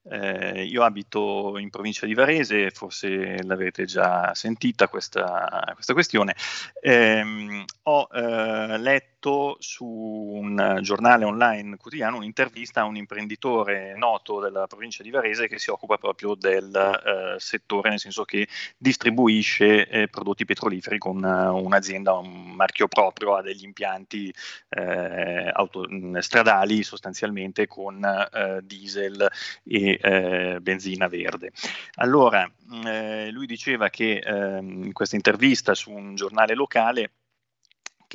eh, 0.10 0.64
io 0.64 0.84
abito 0.84 1.58
in 1.58 1.70
provincia 1.70 2.06
di 2.06 2.14
Varese, 2.14 2.70
forse 2.72 3.42
l'avete 3.44 3.86
già 3.86 4.34
sentita 4.36 4.88
questa, 4.88 5.72
questa 5.74 5.94
questione. 5.94 6.36
Eh, 6.80 7.66
ho 7.84 8.08
eh, 8.12 8.78
letto 8.78 9.58
su 9.60 9.86
un 9.86 10.80
giornale 10.82 11.26
online 11.26 11.78
quotidiano 11.78 12.18
un'intervista 12.18 12.82
a 12.82 12.86
un 12.86 12.96
imprenditore 12.96 13.96
noto 13.98 14.40
della 14.40 14.68
provincia 14.68 15.02
di 15.02 15.10
Varese 15.10 15.48
che 15.48 15.58
si 15.58 15.72
occupa 15.72 15.98
proprio 15.98 16.36
del 16.36 16.74
eh, 16.76 17.40
settore, 17.40 17.90
nel 17.90 18.00
senso 18.00 18.24
che 18.24 18.48
distribuisce 18.78 19.88
eh, 19.88 20.08
prodotti 20.08 20.46
petroliferi 20.46 21.00
con 21.00 21.24
uh, 21.24 21.56
un'azienda, 21.56 22.14
un 22.14 22.52
marchio 22.52 22.88
proprio, 22.88 23.36
ha 23.36 23.42
degli 23.42 23.64
impianti 23.64 24.34
eh, 24.70 25.50
auto, 25.52 25.88
stradali 26.20 26.84
sostanzialmente 26.84 27.66
con 27.68 28.04
eh, 28.04 28.60
diesel 28.64 29.28
e 29.64 29.95
eh, 30.02 30.60
benzina 30.62 31.08
verde. 31.08 31.52
Allora, 31.96 32.50
eh, 32.86 33.30
lui 33.32 33.46
diceva 33.46 33.90
che 33.90 34.18
ehm, 34.18 34.84
in 34.84 34.94
questa 34.94 35.16
intervista 35.16 35.74
su 35.74 35.92
un 35.92 36.16
giornale 36.16 36.56
locale 36.56 37.12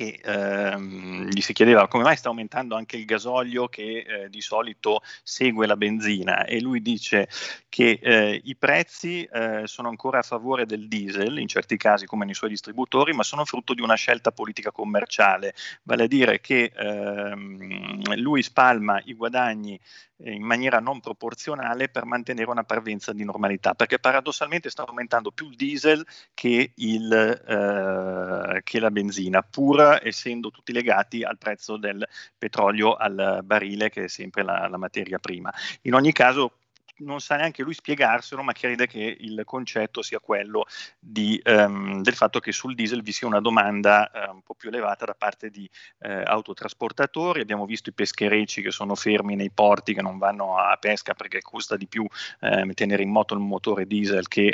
che 0.01 0.19
ehm, 0.23 1.27
gli 1.29 1.41
si 1.41 1.53
chiedeva 1.53 1.87
come 1.87 2.03
mai 2.03 2.17
sta 2.17 2.29
aumentando 2.29 2.75
anche 2.75 2.97
il 2.97 3.05
gasolio 3.05 3.67
che 3.67 3.99
eh, 4.07 4.29
di 4.29 4.41
solito 4.41 5.01
segue 5.21 5.67
la 5.67 5.77
benzina. 5.77 6.45
E 6.45 6.59
lui 6.59 6.81
dice 6.81 7.29
che 7.69 7.99
eh, 8.01 8.41
i 8.43 8.55
prezzi 8.55 9.23
eh, 9.23 9.61
sono 9.65 9.89
ancora 9.89 10.19
a 10.19 10.23
favore 10.23 10.65
del 10.65 10.87
diesel 10.87 11.37
in 11.37 11.47
certi 11.47 11.77
casi 11.77 12.07
come 12.07 12.25
nei 12.25 12.33
suoi 12.33 12.49
distributori 12.49 13.13
ma 13.13 13.21
sono 13.21 13.45
frutto 13.45 13.75
di 13.75 13.81
una 13.81 13.93
scelta 13.93 14.31
politica 14.31 14.71
commerciale. 14.71 15.53
Vale 15.83 16.03
a 16.03 16.07
dire 16.07 16.41
che 16.41 16.71
ehm, 16.75 18.15
lui 18.15 18.41
spalma 18.41 18.99
i 19.05 19.13
guadagni 19.13 19.79
in 20.25 20.43
maniera 20.43 20.79
non 20.79 20.99
proporzionale 20.99 21.89
per 21.89 22.05
mantenere 22.05 22.49
una 22.49 22.63
parvenza 22.63 23.13
di 23.13 23.23
normalità, 23.23 23.73
perché 23.73 23.99
paradossalmente 23.99 24.69
sta 24.69 24.85
aumentando 24.85 25.31
più 25.31 25.49
il 25.49 25.55
diesel 25.55 26.05
che, 26.33 26.73
il, 26.75 27.11
eh, 27.11 28.61
che 28.63 28.79
la 28.79 28.91
benzina, 28.91 29.41
pur 29.41 29.90
essendo 29.99 30.51
tutti 30.51 30.71
legati 30.71 31.23
al 31.23 31.37
prezzo 31.37 31.77
del 31.77 32.07
petrolio 32.37 32.95
al 32.95 33.41
barile, 33.43 33.89
che 33.89 34.03
è 34.03 34.07
sempre 34.07 34.43
la, 34.43 34.67
la 34.67 34.77
materia 34.77 35.17
prima. 35.17 35.51
In 35.81 35.95
ogni 35.95 36.11
caso, 36.11 36.60
non 37.01 37.19
sa 37.19 37.35
neanche 37.35 37.63
lui 37.63 37.73
spiegarselo, 37.73 38.41
ma 38.43 38.53
crede 38.53 38.87
che 38.87 39.17
il 39.19 39.41
concetto 39.45 40.01
sia 40.01 40.19
quello 40.19 40.65
di, 40.99 41.41
um, 41.45 42.01
del 42.01 42.13
fatto 42.13 42.39
che 42.39 42.51
sul 42.51 42.75
diesel 42.75 43.01
vi 43.01 43.11
sia 43.11 43.27
una 43.27 43.41
domanda 43.41 44.09
uh, 44.13 44.33
un 44.33 44.41
po' 44.41 44.53
più 44.53 44.69
elevata 44.69 45.05
da 45.05 45.13
parte 45.13 45.49
di 45.49 45.69
uh, 45.99 46.21
autotrasportatori. 46.25 47.41
Abbiamo 47.41 47.65
visto 47.65 47.89
i 47.89 47.93
pescherecci 47.93 48.61
che 48.61 48.71
sono 48.71 48.95
fermi 48.95 49.35
nei 49.35 49.51
porti, 49.51 49.93
che 49.93 50.01
non 50.01 50.17
vanno 50.17 50.57
a 50.57 50.77
pesca 50.77 51.13
perché 51.13 51.41
costa 51.41 51.75
di 51.75 51.87
più 51.87 52.03
uh, 52.03 52.73
tenere 52.73 53.03
in 53.03 53.09
moto 53.09 53.33
il 53.33 53.39
motore 53.39 53.85
diesel 53.85 54.27
che 54.27 54.49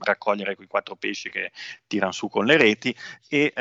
raccogliere 0.00 0.54
quei 0.54 0.66
quattro 0.66 0.96
pesci 0.96 1.30
che 1.30 1.50
tirano 1.86 2.12
su 2.12 2.28
con 2.28 2.44
le 2.44 2.56
reti. 2.56 2.94
E 3.28 3.52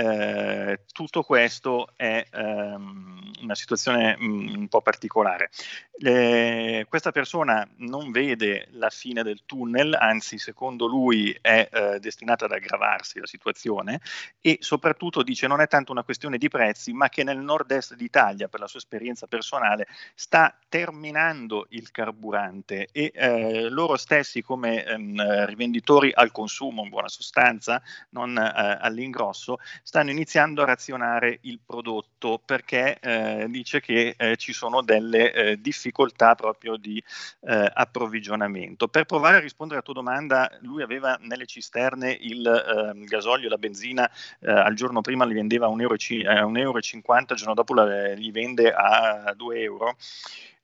tutto 0.91 1.23
questo 1.23 1.89
è 1.95 2.25
um, 2.33 3.31
una 3.41 3.55
situazione 3.55 4.15
um, 4.19 4.53
un 4.57 4.67
po' 4.67 4.81
particolare. 4.81 5.49
Le, 5.97 6.85
questa 6.89 7.11
persona 7.13 7.65
non 7.77 8.11
vede 8.11 8.67
la 8.71 8.89
fine 8.89 9.23
del 9.23 9.43
tunnel, 9.45 9.93
anzi 9.97 10.37
secondo 10.37 10.85
lui 10.85 11.33
è 11.39 11.69
eh, 11.71 11.99
destinata 11.99 12.43
ad 12.43 12.51
aggravarsi 12.51 13.19
la 13.19 13.25
situazione 13.25 14.01
e 14.41 14.57
soprattutto 14.59 15.23
dice 15.23 15.47
non 15.47 15.61
è 15.61 15.67
tanto 15.67 15.93
una 15.93 16.03
questione 16.03 16.37
di 16.37 16.49
prezzi, 16.49 16.91
ma 16.91 17.07
che 17.07 17.23
nel 17.23 17.37
nord-est 17.37 17.95
d'Italia, 17.95 18.49
per 18.49 18.59
la 18.59 18.67
sua 18.67 18.79
esperienza 18.79 19.27
personale, 19.27 19.87
sta 20.13 20.53
terminando 20.67 21.67
il 21.69 21.91
carburante 21.91 22.89
e 22.91 23.13
eh, 23.15 23.69
loro 23.69 23.95
stessi 23.95 24.41
come 24.41 24.83
ehm, 24.83 25.45
rivenditori 25.45 26.11
al 26.13 26.31
consumo, 26.31 26.83
in 26.83 26.89
buona 26.89 27.07
sostanza, 27.07 27.81
non 28.09 28.37
eh, 28.37 28.77
all'ingrosso, 28.81 29.59
stanno 29.83 30.09
iniziando 30.09 30.61
a 30.61 30.65
razionare 30.65 31.39
il 31.43 31.59
prodotto 31.65 32.41
perché 32.43 32.99
eh, 32.99 33.45
dice 33.49 33.79
che 33.79 34.15
eh, 34.17 34.35
ci 34.35 34.51
sono 34.51 34.81
delle 34.81 35.31
eh, 35.31 35.61
difficoltà 35.61 36.35
proprio 36.35 36.75
di 36.75 36.92
eh, 36.97 37.71
approvvigionamento. 37.73 38.87
Per 38.87 39.05
provare 39.05 39.37
a 39.37 39.39
rispondere 39.39 39.79
alla 39.79 39.85
tua 39.85 40.01
domanda, 40.01 40.51
lui 40.61 40.81
aveva 40.81 41.17
nelle 41.21 41.45
cisterne 41.45 42.17
il 42.19 42.45
eh, 42.45 43.05
gasolio 43.05 43.49
la 43.49 43.57
benzina, 43.57 44.09
eh, 44.39 44.51
al 44.51 44.73
giorno 44.73 45.01
prima 45.01 45.25
li 45.25 45.33
vendeva 45.33 45.67
a 45.67 45.69
1,50 45.69 45.81
euro, 45.81 46.59
euro, 46.59 46.77
il 46.77 47.35
giorno 47.35 47.53
dopo 47.53 47.73
la, 47.73 48.13
li 48.13 48.31
vende 48.31 48.71
a 48.71 49.33
2 49.35 49.61
euro. 49.61 49.95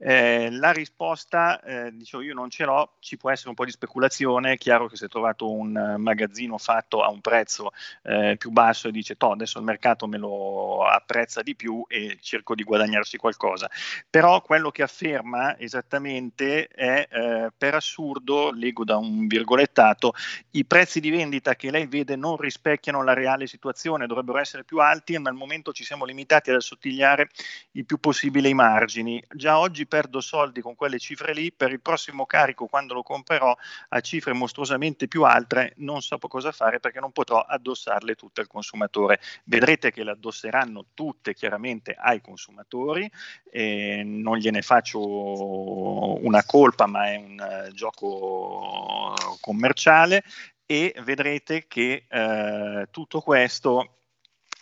Eh, 0.01 0.49
la 0.51 0.71
risposta, 0.71 1.61
eh, 1.61 1.91
dicevo 1.91 2.23
io 2.23 2.33
non 2.33 2.49
ce 2.49 2.63
l'ho, 2.63 2.95
ci 2.99 3.17
può 3.17 3.31
essere 3.31 3.49
un 3.49 3.55
po' 3.55 3.65
di 3.65 3.71
speculazione, 3.71 4.53
è 4.53 4.57
chiaro 4.57 4.87
che 4.87 4.95
se 4.95 5.03
hai 5.03 5.09
trovato 5.09 5.51
un 5.51 5.75
uh, 5.75 5.99
magazzino 5.99 6.57
fatto 6.57 7.03
a 7.03 7.09
un 7.09 7.19
prezzo 7.19 7.71
eh, 8.03 8.37
più 8.37 8.49
basso 8.49 8.87
e 8.87 8.91
dice 8.91 9.17
to 9.17 9.31
adesso 9.31 9.57
il 9.57 9.65
mercato 9.65 10.07
me 10.07 10.17
lo 10.17 10.85
apprezza 10.85 11.41
di 11.41 11.53
più 11.53 11.83
e 11.89 12.17
cerco 12.21 12.55
di 12.55 12.63
guadagnarsi 12.63 13.17
qualcosa, 13.17 13.69
però 14.09 14.41
quello 14.41 14.71
che 14.71 14.83
afferma 14.83 15.59
esattamente 15.59 16.67
è 16.67 17.07
eh, 17.11 17.51
per 17.57 17.75
assurdo, 17.75 18.51
leggo 18.51 18.85
da 18.85 18.95
un 18.95 19.27
virgolettato, 19.27 20.13
i 20.51 20.63
prezzi 20.63 21.01
di 21.01 21.09
vendita 21.09 21.57
che 21.57 21.71
lei 21.71 21.87
vede 21.87 22.15
non 22.15 22.37
rispecchiano 22.37 23.03
la 23.03 23.13
reale 23.13 23.47
situazione, 23.47 24.07
dovrebbero 24.07 24.37
essere 24.37 24.63
più 24.63 24.79
alti 24.79 25.17
ma 25.17 25.29
al 25.29 25.35
momento 25.35 25.73
ci 25.73 25.83
siamo 25.83 26.05
limitati 26.05 26.51
ad 26.51 26.55
assottigliare 26.55 27.29
il 27.71 27.85
più 27.85 27.99
possibile 27.99 28.47
i 28.47 28.53
margini. 28.53 29.21
Già 29.35 29.59
oggi 29.59 29.87
perdo 29.89 30.21
soldi 30.21 30.61
con 30.61 30.75
quelle 30.75 30.99
cifre 30.99 31.33
lì, 31.33 31.51
per 31.51 31.71
il 31.71 31.81
prossimo 31.81 32.25
carico 32.25 32.67
quando 32.67 32.93
lo 32.93 33.03
comprerò 33.03 33.53
a 33.89 33.99
cifre 33.99 34.31
mostruosamente 34.31 35.09
più 35.09 35.23
alte 35.23 35.73
non 35.77 36.01
so 36.01 36.17
cosa 36.17 36.53
fare 36.53 36.79
perché 36.79 37.01
non 37.01 37.11
potrò 37.11 37.39
addossarle 37.41 38.15
tutte 38.15 38.39
al 38.39 38.47
consumatore. 38.47 39.19
Vedrete 39.43 39.91
che 39.91 40.03
le 40.03 40.11
addosseranno 40.11 40.85
tutte 40.93 41.33
chiaramente 41.33 41.93
ai 41.93 42.21
consumatori, 42.21 43.11
eh, 43.51 44.03
non 44.05 44.37
gliene 44.37 44.61
faccio 44.61 46.23
una 46.23 46.45
colpa 46.45 46.85
ma 46.85 47.11
è 47.11 47.17
un 47.17 47.67
uh, 47.67 47.71
gioco 47.73 49.13
commerciale 49.41 50.23
e 50.65 50.95
vedrete 51.03 51.65
che 51.67 52.05
uh, 52.09 52.89
tutto 52.91 53.21
questo 53.21 53.98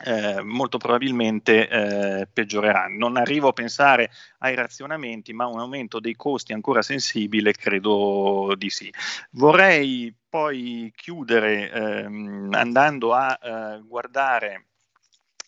eh, 0.03 0.41
molto 0.43 0.77
probabilmente 0.77 1.67
eh, 1.67 2.27
peggiorerà. 2.31 2.87
Non 2.87 3.17
arrivo 3.17 3.49
a 3.49 3.53
pensare 3.53 4.11
ai 4.39 4.55
razionamenti, 4.55 5.33
ma 5.33 5.47
un 5.47 5.59
aumento 5.59 5.99
dei 5.99 6.15
costi 6.15 6.53
ancora 6.53 6.81
sensibile 6.81 7.53
credo 7.53 8.53
di 8.57 8.69
sì. 8.69 8.93
Vorrei 9.31 10.13
poi 10.29 10.91
chiudere 10.95 11.71
ehm, 11.71 12.49
andando 12.53 13.13
a 13.13 13.39
eh, 13.41 13.81
guardare 13.83 14.66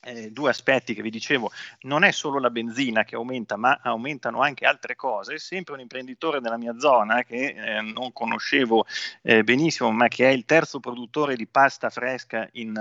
eh, 0.02 0.32
due 0.32 0.50
aspetti 0.50 0.94
che 0.94 1.02
vi 1.02 1.10
dicevo, 1.10 1.52
non 1.82 2.04
è 2.04 2.12
solo 2.12 2.40
la 2.40 2.50
benzina 2.50 3.04
che 3.04 3.16
aumenta, 3.16 3.58
ma 3.58 3.80
aumentano 3.82 4.42
anche 4.42 4.66
altre 4.66 4.96
cose. 4.96 5.38
Sempre 5.38 5.74
un 5.74 5.80
imprenditore 5.80 6.42
della 6.42 6.58
mia 6.58 6.78
zona 6.78 7.24
che 7.24 7.56
eh, 7.56 7.82
non 7.82 8.12
conoscevo 8.14 8.86
eh, 9.22 9.44
benissimo, 9.44 9.92
ma 9.92 10.08
che 10.08 10.28
è 10.28 10.32
il 10.32 10.46
terzo 10.46 10.80
produttore 10.80 11.36
di 11.36 11.48
pasta 11.48 11.90
fresca 11.90 12.48
in, 12.54 12.74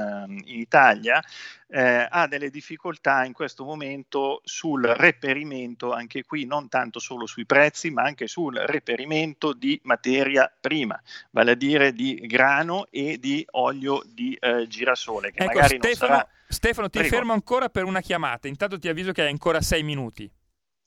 in 0.45 0.61
Italia, 0.61 1.23
eh, 1.71 2.07
ha 2.09 2.27
delle 2.27 2.51
difficoltà 2.51 3.25
in 3.25 3.33
questo 3.33 3.65
momento 3.65 4.41
sul 4.45 4.85
reperimento, 4.85 5.93
anche 5.93 6.25
qui 6.25 6.47
non 6.47 6.69
tanto 6.69 6.99
solo 6.99 7.27
sui 7.27 7.45
prezzi, 7.45 7.91
ma 7.91 8.03
anche 8.03 8.27
sul 8.27 8.55
reperimento 8.55 9.53
di 9.53 9.79
materia 9.85 10.51
prima, 10.59 11.01
vale 11.31 11.51
a 11.53 11.55
dire 11.55 11.93
di 11.93 12.15
grano 12.27 12.87
e 12.91 13.19
di 13.19 13.47
olio 13.53 14.03
di 14.07 14.35
eh, 14.41 14.67
girasole, 14.67 15.31
che 15.33 15.43
ecco, 15.43 15.55
magari 15.55 15.77
Stefano, 15.77 16.13
non 16.13 16.21
sarà... 16.21 16.29
Stefano, 16.51 16.89
ti 16.89 16.99
Prego. 16.99 17.15
fermo 17.15 17.33
ancora 17.35 17.69
per 17.69 17.85
una 17.85 18.01
chiamata, 18.01 18.49
intanto 18.49 18.79
ti 18.79 18.89
avviso 18.89 19.13
che 19.13 19.23
hai 19.23 19.29
ancora 19.29 19.61
sei 19.61 19.83
minuti. 19.83 20.29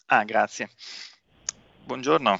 Ah, 0.07 0.23
grazie. 0.23 0.69
Buongiorno. 1.85 2.39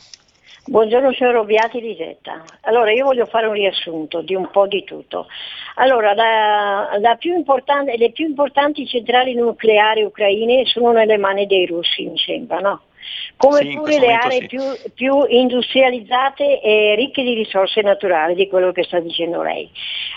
Buongiorno 0.66 1.14
signor 1.14 1.34
Robiati 1.34 1.80
Lisetta. 1.80 2.44
Allora 2.62 2.92
io 2.92 3.06
voglio 3.06 3.26
fare 3.28 3.46
un 3.46 3.54
riassunto 3.54 4.22
di 4.22 4.34
un 4.34 4.50
po' 4.52 4.68
di 4.68 4.84
tutto. 4.84 5.28
Allora, 5.76 6.14
la, 6.14 6.98
la 7.00 7.16
più 7.16 7.34
le 7.36 8.12
più 8.12 8.26
importanti 8.28 8.88
centrali 8.88 9.36
nucleari 9.36 10.04
ucraine 10.04 10.66
sono 10.66 10.92
nelle 10.92 11.18
mani 11.18 11.46
dei 11.46 11.66
russi, 11.68 12.06
mi 12.06 12.18
sembra, 12.18 12.60
no? 12.60 12.82
Come 13.38 13.60
Sì, 13.60 13.74
pure 13.74 14.00
le 14.00 14.14
aree 14.14 14.40
sì. 14.42 14.48
più, 14.48 14.62
più 14.94 15.26
industrializzate 15.28 16.62
e 16.62 16.96
ricche 16.96 17.24
di 17.24 17.34
risorse 17.34 17.82
naturali, 17.82 18.36
di 18.36 18.48
quello 18.48 18.72
che 18.72 18.84
sta 18.84 19.00
dicendo 19.00 19.42
lei. 19.42 19.70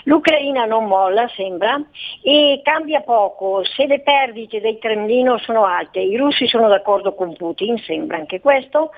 L'Ucraina 0.03 0.65
non 0.65 0.85
molla, 0.85 1.27
sembra, 1.35 1.81
e 2.21 2.61
cambia 2.63 3.01
poco. 3.01 3.63
Se 3.63 3.87
le 3.87 4.01
perdite 4.01 4.61
del 4.61 4.77
Cremlino 4.77 5.37
sono 5.39 5.65
alte, 5.65 5.99
i 5.99 6.15
russi 6.17 6.47
sono 6.47 6.67
d'accordo 6.67 7.15
con 7.15 7.35
Putin, 7.35 7.77
sembra 7.79 8.17
anche 8.17 8.39
questo. 8.39 8.91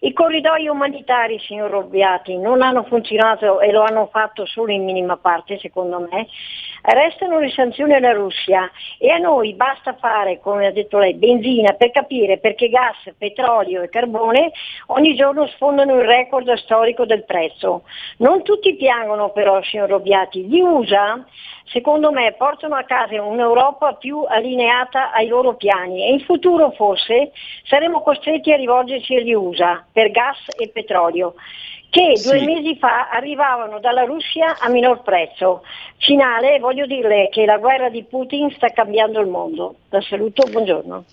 I 0.00 0.12
corridoi 0.12 0.68
umanitari, 0.68 1.40
signor 1.40 1.70
Robbiati, 1.70 2.36
non 2.36 2.62
hanno 2.62 2.84
funzionato 2.84 3.60
e 3.60 3.72
lo 3.72 3.82
hanno 3.82 4.08
fatto 4.12 4.46
solo 4.46 4.70
in 4.70 4.84
minima 4.84 5.16
parte, 5.16 5.58
secondo 5.58 6.06
me. 6.10 6.28
Restano 6.82 7.40
le 7.40 7.50
sanzioni 7.50 7.94
alla 7.94 8.12
Russia 8.12 8.70
e 8.98 9.10
a 9.10 9.18
noi 9.18 9.54
basta 9.54 9.94
fare, 9.94 10.38
come 10.38 10.66
ha 10.66 10.70
detto 10.70 10.98
lei, 10.98 11.14
benzina 11.14 11.72
per 11.72 11.90
capire 11.90 12.38
perché 12.38 12.68
gas, 12.68 12.96
petrolio 13.18 13.82
e 13.82 13.88
carbone 13.88 14.52
ogni 14.86 15.16
giorno 15.16 15.46
sfondano 15.48 15.96
il 15.96 16.06
record 16.06 16.52
storico 16.54 17.04
del 17.04 17.24
prezzo. 17.24 17.82
Non 18.18 18.42
tutti 18.42 18.76
piangono 18.76 19.30
però, 19.30 19.60
signor 19.62 19.88
Robbiati. 19.88 20.44
Gli 20.44 20.60
USA, 20.60 21.24
secondo 21.70 22.10
me, 22.10 22.34
portano 22.36 22.74
a 22.74 22.84
casa 22.84 23.22
un'Europa 23.22 23.94
più 23.94 24.24
allineata 24.26 25.12
ai 25.12 25.28
loro 25.28 25.54
piani 25.54 26.02
e 26.04 26.12
in 26.12 26.20
futuro 26.20 26.70
forse 26.72 27.32
saremo 27.64 28.02
costretti 28.02 28.52
a 28.52 28.56
rivolgerci 28.56 29.16
agli 29.16 29.32
USA 29.32 29.84
per 29.92 30.10
gas 30.10 30.38
e 30.56 30.68
petrolio 30.68 31.34
che 31.90 32.20
due 32.22 32.38
Sì. 32.38 32.44
mesi 32.44 32.76
fa 32.76 33.08
arrivavano 33.08 33.80
dalla 33.80 34.02
Russia 34.02 34.58
a 34.58 34.68
minor 34.68 35.02
prezzo. 35.02 35.62
Finale, 35.96 36.58
voglio 36.58 36.84
dirle 36.84 37.28
che 37.30 37.46
la 37.46 37.56
guerra 37.56 37.88
di 37.88 38.04
Putin 38.04 38.50
sta 38.50 38.68
cambiando 38.68 39.20
il 39.20 39.26
mondo. 39.28 39.76
La 39.88 40.00
saluto, 40.02 40.46
buongiorno. 40.50 41.04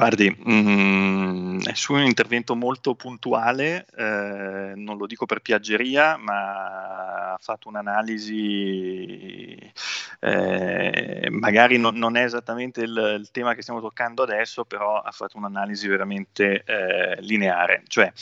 Guardi, 0.00 0.34
mm, 0.34 1.60
è 1.60 1.74
su 1.74 1.92
un 1.92 2.00
intervento 2.04 2.54
molto 2.56 2.94
puntuale, 2.94 3.84
eh, 3.94 4.72
non 4.74 4.96
lo 4.96 5.04
dico 5.04 5.26
per 5.26 5.42
piaggeria, 5.42 6.16
ma 6.16 7.34
ha 7.34 7.38
fatto 7.38 7.68
un'analisi 7.68 9.58
Eh, 10.22 11.28
magari 11.30 11.78
non, 11.78 11.96
non, 11.96 12.14
è 12.14 12.24
esattamente 12.24 12.82
il, 12.82 13.16
il, 13.20 13.30
tema 13.30 13.54
che 13.54 13.62
stiamo 13.62 13.80
toccando 13.80 14.22
adesso, 14.22 14.66
però 14.66 15.00
ha 15.00 15.10
fatto 15.12 15.38
un'analisi 15.38 15.88
veramente 15.88 16.62
eh, 16.62 17.16
lineare. 17.22 17.82
Cioè, 17.86 18.12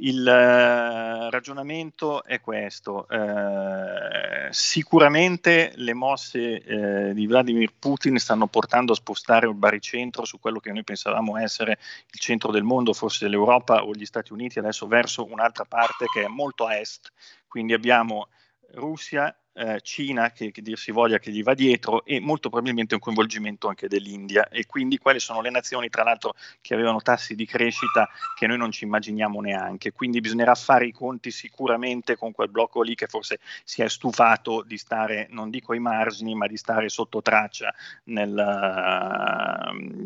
il 0.00 0.26
eh, 0.26 1.30
ragionamento 1.30 2.24
è 2.24 2.40
questo. 2.40 3.08
Eh, 3.08 4.48
sicuramente 4.50 5.72
le 5.76 5.94
mosse 5.94 6.62
eh, 6.62 7.14
di 7.14 7.26
Vladimir 7.28 7.72
Putin 7.78 8.18
stanno 8.18 8.48
portando 8.48 8.90
a 8.90 8.96
spostare 8.96 9.46
il 9.46 9.54
baricentro 9.54 10.24
su 10.24 10.40
quello 10.40 10.58
che 10.58 10.72
noi 10.72 10.82
pensavamo 10.82 11.36
essere 11.38 11.78
il 12.10 12.18
centro 12.18 12.50
del 12.50 12.64
mondo, 12.64 12.92
forse 12.92 13.28
l'Europa 13.28 13.84
o 13.84 13.92
gli 13.92 14.04
Stati 14.04 14.32
Uniti, 14.32 14.58
adesso 14.58 14.88
verso 14.88 15.24
un'altra 15.24 15.64
parte 15.64 16.06
che 16.12 16.24
è 16.24 16.28
molto 16.28 16.66
a 16.66 16.76
est. 16.76 17.12
Quindi 17.46 17.72
abbiamo 17.72 18.28
Russia, 18.72 19.34
eh, 19.56 19.80
Cina, 19.80 20.30
che, 20.30 20.50
che 20.50 20.60
dir 20.60 20.78
si 20.78 20.90
voglia 20.92 21.18
che 21.18 21.30
gli 21.30 21.42
va 21.42 21.54
dietro, 21.54 22.04
e 22.04 22.20
molto 22.20 22.50
probabilmente 22.50 22.94
un 22.94 23.00
coinvolgimento 23.00 23.68
anche 23.68 23.88
dell'India. 23.88 24.48
E 24.48 24.66
quindi 24.66 24.98
quali 24.98 25.18
sono 25.18 25.40
le 25.40 25.50
nazioni, 25.50 25.88
tra 25.88 26.02
l'altro, 26.02 26.34
che 26.60 26.74
avevano 26.74 27.00
tassi 27.00 27.34
di 27.34 27.46
crescita 27.46 28.08
che 28.34 28.46
noi 28.46 28.58
non 28.58 28.70
ci 28.70 28.84
immaginiamo 28.84 29.40
neanche. 29.40 29.92
Quindi 29.92 30.20
bisognerà 30.20 30.54
fare 30.54 30.86
i 30.86 30.92
conti 30.92 31.30
sicuramente 31.30 32.16
con 32.16 32.32
quel 32.32 32.50
blocco 32.50 32.82
lì 32.82 32.94
che 32.94 33.06
forse 33.06 33.38
si 33.64 33.82
è 33.82 33.88
stufato 33.88 34.62
di 34.62 34.76
stare, 34.76 35.26
non 35.30 35.50
dico 35.50 35.72
ai 35.72 35.80
margini, 35.80 36.34
ma 36.34 36.46
di 36.46 36.56
stare 36.56 36.88
sotto 36.88 37.22
traccia 37.22 37.74
nel, 38.04 38.34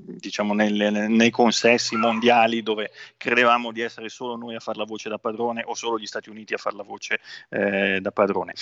diciamo, 0.04 0.54
nel, 0.54 1.06
nei 1.08 1.30
consessi 1.30 1.96
mondiali 1.96 2.62
dove 2.62 2.92
credevamo 3.16 3.72
di 3.72 3.80
essere 3.80 4.08
solo 4.08 4.36
noi 4.36 4.54
a 4.54 4.60
fare 4.60 4.78
la 4.78 4.84
voce 4.84 5.08
da 5.08 5.18
padrone 5.18 5.62
o 5.66 5.74
solo 5.74 5.98
gli 5.98 6.06
Stati 6.06 6.30
Uniti 6.30 6.54
a 6.54 6.58
fare 6.58 6.76
la 6.76 6.82
voce 6.82 7.20
eh, 7.48 8.00
da 8.00 8.10
padrone. 8.12 8.52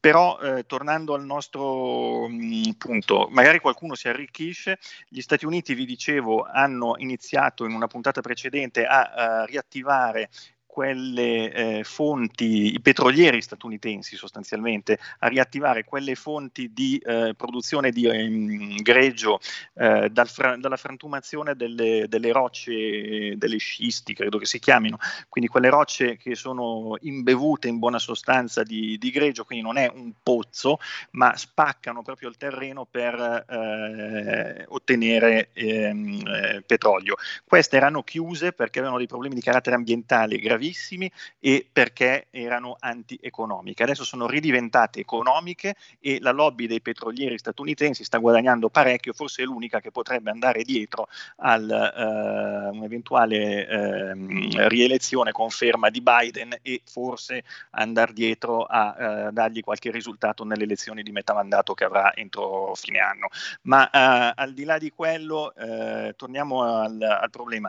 Però, 0.00 0.38
eh, 0.38 0.64
tornando 0.64 1.14
al 1.14 1.24
nostro 1.24 2.28
mh, 2.28 2.34
mm, 2.34 2.70
punto, 2.78 3.28
magari 3.30 3.58
qualcuno 3.58 3.94
si 3.94 4.08
arricchisce. 4.08 4.78
Gli 5.08 5.20
Stati 5.20 5.44
Uniti, 5.44 5.74
vi 5.74 5.84
dicevo, 5.84 6.44
hanno 6.44 6.94
iniziato 6.98 7.64
in 7.64 7.72
una 7.72 7.88
puntata 7.88 8.20
precedente 8.20 8.84
a, 8.86 9.02
a 9.02 9.44
riattivare 9.44 10.30
quelle 10.68 11.50
eh, 11.50 11.82
fonti, 11.82 12.74
i 12.74 12.80
petrolieri 12.80 13.40
statunitensi 13.40 14.16
sostanzialmente, 14.16 14.98
a 15.20 15.26
riattivare 15.26 15.82
quelle 15.82 16.14
fonti 16.14 16.72
di 16.74 16.98
eh, 16.98 17.32
produzione 17.34 17.90
di 17.90 18.06
eh, 18.06 18.82
greggio 18.82 19.40
dal 19.72 20.28
fra- 20.28 20.56
dalla 20.56 20.76
frantumazione 20.76 21.54
delle, 21.56 22.06
delle, 22.08 22.32
rocce, 22.32 23.36
delle 23.36 23.56
scisti, 23.56 24.12
credo 24.12 24.38
che 24.38 24.44
si 24.44 24.58
chiamino, 24.58 24.98
quindi 25.28 25.50
quelle 25.50 25.70
rocce 25.70 26.16
che 26.16 26.34
sono 26.34 26.96
imbevute 27.00 27.68
in 27.68 27.78
buona 27.78 27.98
sostanza 27.98 28.62
di, 28.62 28.98
di 28.98 29.10
greggio, 29.10 29.44
quindi 29.44 29.64
non 29.64 29.78
è 29.78 29.90
un 29.92 30.12
pozzo, 30.22 30.78
ma 31.12 31.34
spaccano 31.36 32.02
proprio 32.02 32.28
il 32.28 32.36
terreno 32.36 32.84
per 32.84 33.14
eh, 33.48 34.64
ottenere 34.68 35.50
ehm, 35.54 36.22
eh, 36.26 36.62
petrolio. 36.66 37.16
Queste 37.44 37.76
erano 37.76 38.02
chiuse 38.02 38.52
perché 38.52 38.78
avevano 38.78 38.98
dei 38.98 39.08
problemi 39.08 39.34
di 39.34 39.40
carattere 39.40 39.76
ambientale 39.76 40.36
gravissimi 40.36 40.57
gravissimi 40.58 41.10
e 41.38 41.66
perché 41.70 42.26
erano 42.30 42.76
anti-economiche. 42.78 43.84
Adesso 43.84 44.04
sono 44.04 44.26
ridiventate 44.26 45.00
economiche 45.00 45.76
e 46.00 46.18
la 46.20 46.32
lobby 46.32 46.66
dei 46.66 46.80
petrolieri 46.80 47.38
statunitensi 47.38 48.04
sta 48.04 48.18
guadagnando 48.18 48.68
parecchio, 48.68 49.12
forse 49.12 49.42
è 49.42 49.44
l'unica 49.46 49.80
che 49.80 49.92
potrebbe 49.92 50.30
andare 50.30 50.64
dietro 50.64 51.08
a 51.36 51.56
uh, 51.56 52.76
un'eventuale 52.76 54.12
uh, 54.12 54.68
rielezione, 54.68 55.32
conferma 55.32 55.88
di 55.88 56.02
Biden 56.02 56.58
e 56.60 56.82
forse 56.84 57.44
andare 57.70 58.12
dietro 58.12 58.64
a 58.64 59.28
uh, 59.28 59.32
dargli 59.32 59.60
qualche 59.60 59.90
risultato 59.90 60.44
nelle 60.44 60.64
elezioni 60.64 61.02
di 61.02 61.12
metà 61.12 61.32
mandato 61.32 61.74
che 61.74 61.84
avrà 61.84 62.14
entro 62.14 62.74
fine 62.74 62.98
anno. 62.98 63.28
Ma 63.62 63.88
eh, 63.88 64.32
al 64.34 64.52
di 64.52 64.64
là 64.64 64.78
di 64.78 64.90
quello, 64.90 65.54
eh, 65.54 66.14
torniamo 66.16 66.62
al, 66.62 67.00
al 67.00 67.30
problema 67.30 67.68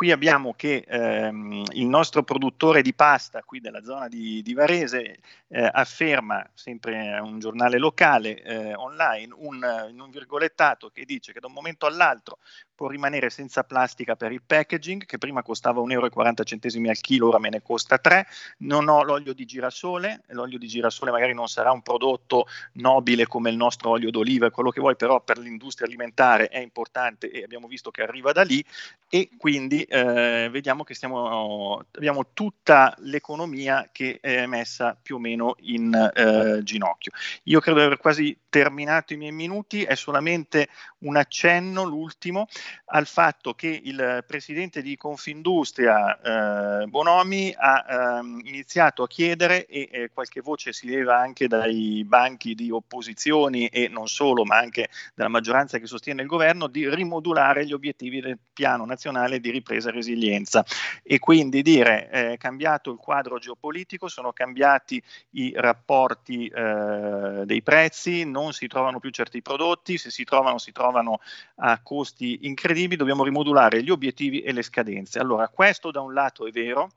qui 0.00 0.12
abbiamo 0.12 0.54
che 0.54 0.82
ehm, 0.88 1.62
il 1.72 1.86
nostro 1.86 2.22
produttore 2.22 2.80
di 2.80 2.94
pasta 2.94 3.42
qui 3.42 3.60
della 3.60 3.82
zona 3.82 4.08
di, 4.08 4.40
di 4.40 4.54
Varese 4.54 5.18
eh, 5.48 5.68
afferma, 5.70 6.48
sempre 6.54 7.18
un 7.18 7.38
giornale 7.38 7.76
locale 7.76 8.42
eh, 8.42 8.74
online, 8.76 9.34
un, 9.36 9.86
in 9.90 10.00
un 10.00 10.08
virgolettato 10.08 10.88
che 10.88 11.04
dice 11.04 11.34
che 11.34 11.40
da 11.40 11.48
un 11.48 11.52
momento 11.52 11.84
all'altro 11.84 12.38
può 12.80 12.88
rimanere 12.88 13.28
senza 13.28 13.62
plastica 13.62 14.16
per 14.16 14.32
il 14.32 14.40
packaging, 14.40 15.04
che 15.04 15.18
prima 15.18 15.42
costava 15.42 15.82
1,40 15.82 15.90
euro 15.90 16.88
al 16.88 16.98
chilo, 16.98 17.28
ora 17.28 17.38
me 17.38 17.50
ne 17.50 17.60
costa 17.60 17.98
3. 17.98 18.26
Non 18.60 18.88
ho 18.88 19.02
l'olio 19.02 19.34
di 19.34 19.44
girasole, 19.44 20.22
l'olio 20.28 20.56
di 20.56 20.66
girasole 20.66 21.10
magari 21.10 21.34
non 21.34 21.46
sarà 21.46 21.72
un 21.72 21.82
prodotto 21.82 22.46
nobile 22.74 23.26
come 23.26 23.50
il 23.50 23.56
nostro 23.56 23.90
olio 23.90 24.10
d'oliva, 24.10 24.50
quello 24.50 24.70
che 24.70 24.80
vuoi, 24.80 24.96
però 24.96 25.20
per 25.20 25.36
l'industria 25.36 25.86
alimentare 25.86 26.48
è 26.48 26.58
importante 26.58 27.30
e 27.30 27.42
abbiamo 27.42 27.68
visto 27.68 27.90
che 27.90 28.00
arriva 28.00 28.32
da 28.32 28.44
lì 28.44 28.64
e 29.10 29.28
quindi 29.36 29.82
eh, 29.82 30.48
vediamo 30.50 30.82
che 30.82 30.94
stiamo, 30.94 31.84
abbiamo 31.92 32.28
tutta 32.32 32.94
l'economia 33.00 33.90
che 33.92 34.20
è 34.22 34.46
messa 34.46 34.96
più 35.00 35.16
o 35.16 35.18
meno 35.18 35.56
in 35.64 35.92
eh, 36.14 36.60
ginocchio. 36.62 37.12
Io 37.42 37.60
credo 37.60 37.80
di 37.80 37.84
aver 37.84 37.98
quasi 37.98 38.34
terminato 38.48 39.12
i 39.12 39.16
miei 39.18 39.32
minuti, 39.32 39.82
è 39.82 39.94
solamente 39.96 40.68
un 41.00 41.16
accenno, 41.16 41.84
l'ultimo, 41.84 42.46
al 42.86 43.06
fatto 43.06 43.54
che 43.54 43.80
il 43.82 44.24
presidente 44.26 44.82
di 44.82 44.96
Confindustria 44.96 46.82
eh, 46.82 46.86
Bonomi 46.86 47.54
ha 47.56 48.18
ehm, 48.18 48.40
iniziato 48.44 49.02
a 49.02 49.06
chiedere, 49.06 49.66
e 49.66 49.88
eh, 49.90 50.10
qualche 50.12 50.40
voce 50.40 50.72
si 50.72 50.88
leva 50.88 51.18
anche 51.18 51.48
dai 51.48 52.04
banchi 52.04 52.54
di 52.54 52.70
opposizioni 52.70 53.66
e 53.68 53.88
non 53.88 54.08
solo, 54.08 54.44
ma 54.44 54.58
anche 54.58 54.88
dalla 55.14 55.28
maggioranza 55.28 55.78
che 55.78 55.86
sostiene 55.86 56.22
il 56.22 56.28
governo, 56.28 56.66
di 56.66 56.88
rimodulare 56.92 57.64
gli 57.64 57.72
obiettivi 57.72 58.20
del 58.20 58.38
piano 58.52 58.84
nazionale 58.84 59.40
di 59.40 59.50
ripresa 59.50 59.88
e 59.88 59.92
resilienza. 59.92 60.64
E 61.02 61.18
quindi 61.18 61.62
dire 61.62 62.08
è 62.08 62.32
eh, 62.32 62.36
cambiato 62.36 62.90
il 62.90 62.98
quadro 62.98 63.38
geopolitico, 63.38 64.08
sono 64.08 64.32
cambiati 64.32 65.02
i 65.30 65.52
rapporti 65.56 66.46
eh, 66.46 67.42
dei 67.44 67.62
prezzi, 67.62 68.24
non 68.24 68.52
si 68.52 68.66
trovano 68.66 68.98
più 69.00 69.10
certi 69.10 69.40
prodotti, 69.40 69.96
se 69.96 70.10
si 70.10 70.24
trovano 70.24 70.58
si 70.58 70.72
trovano 70.72 70.89
a 70.98 71.80
costi 71.82 72.40
incredibili, 72.42 72.96
dobbiamo 72.96 73.24
rimodulare 73.24 73.82
gli 73.82 73.90
obiettivi 73.90 74.40
e 74.40 74.52
le 74.52 74.62
scadenze. 74.62 75.18
Allora, 75.18 75.48
questo 75.48 75.90
da 75.90 76.00
un 76.00 76.12
lato 76.12 76.46
è 76.46 76.50
vero, 76.50 76.90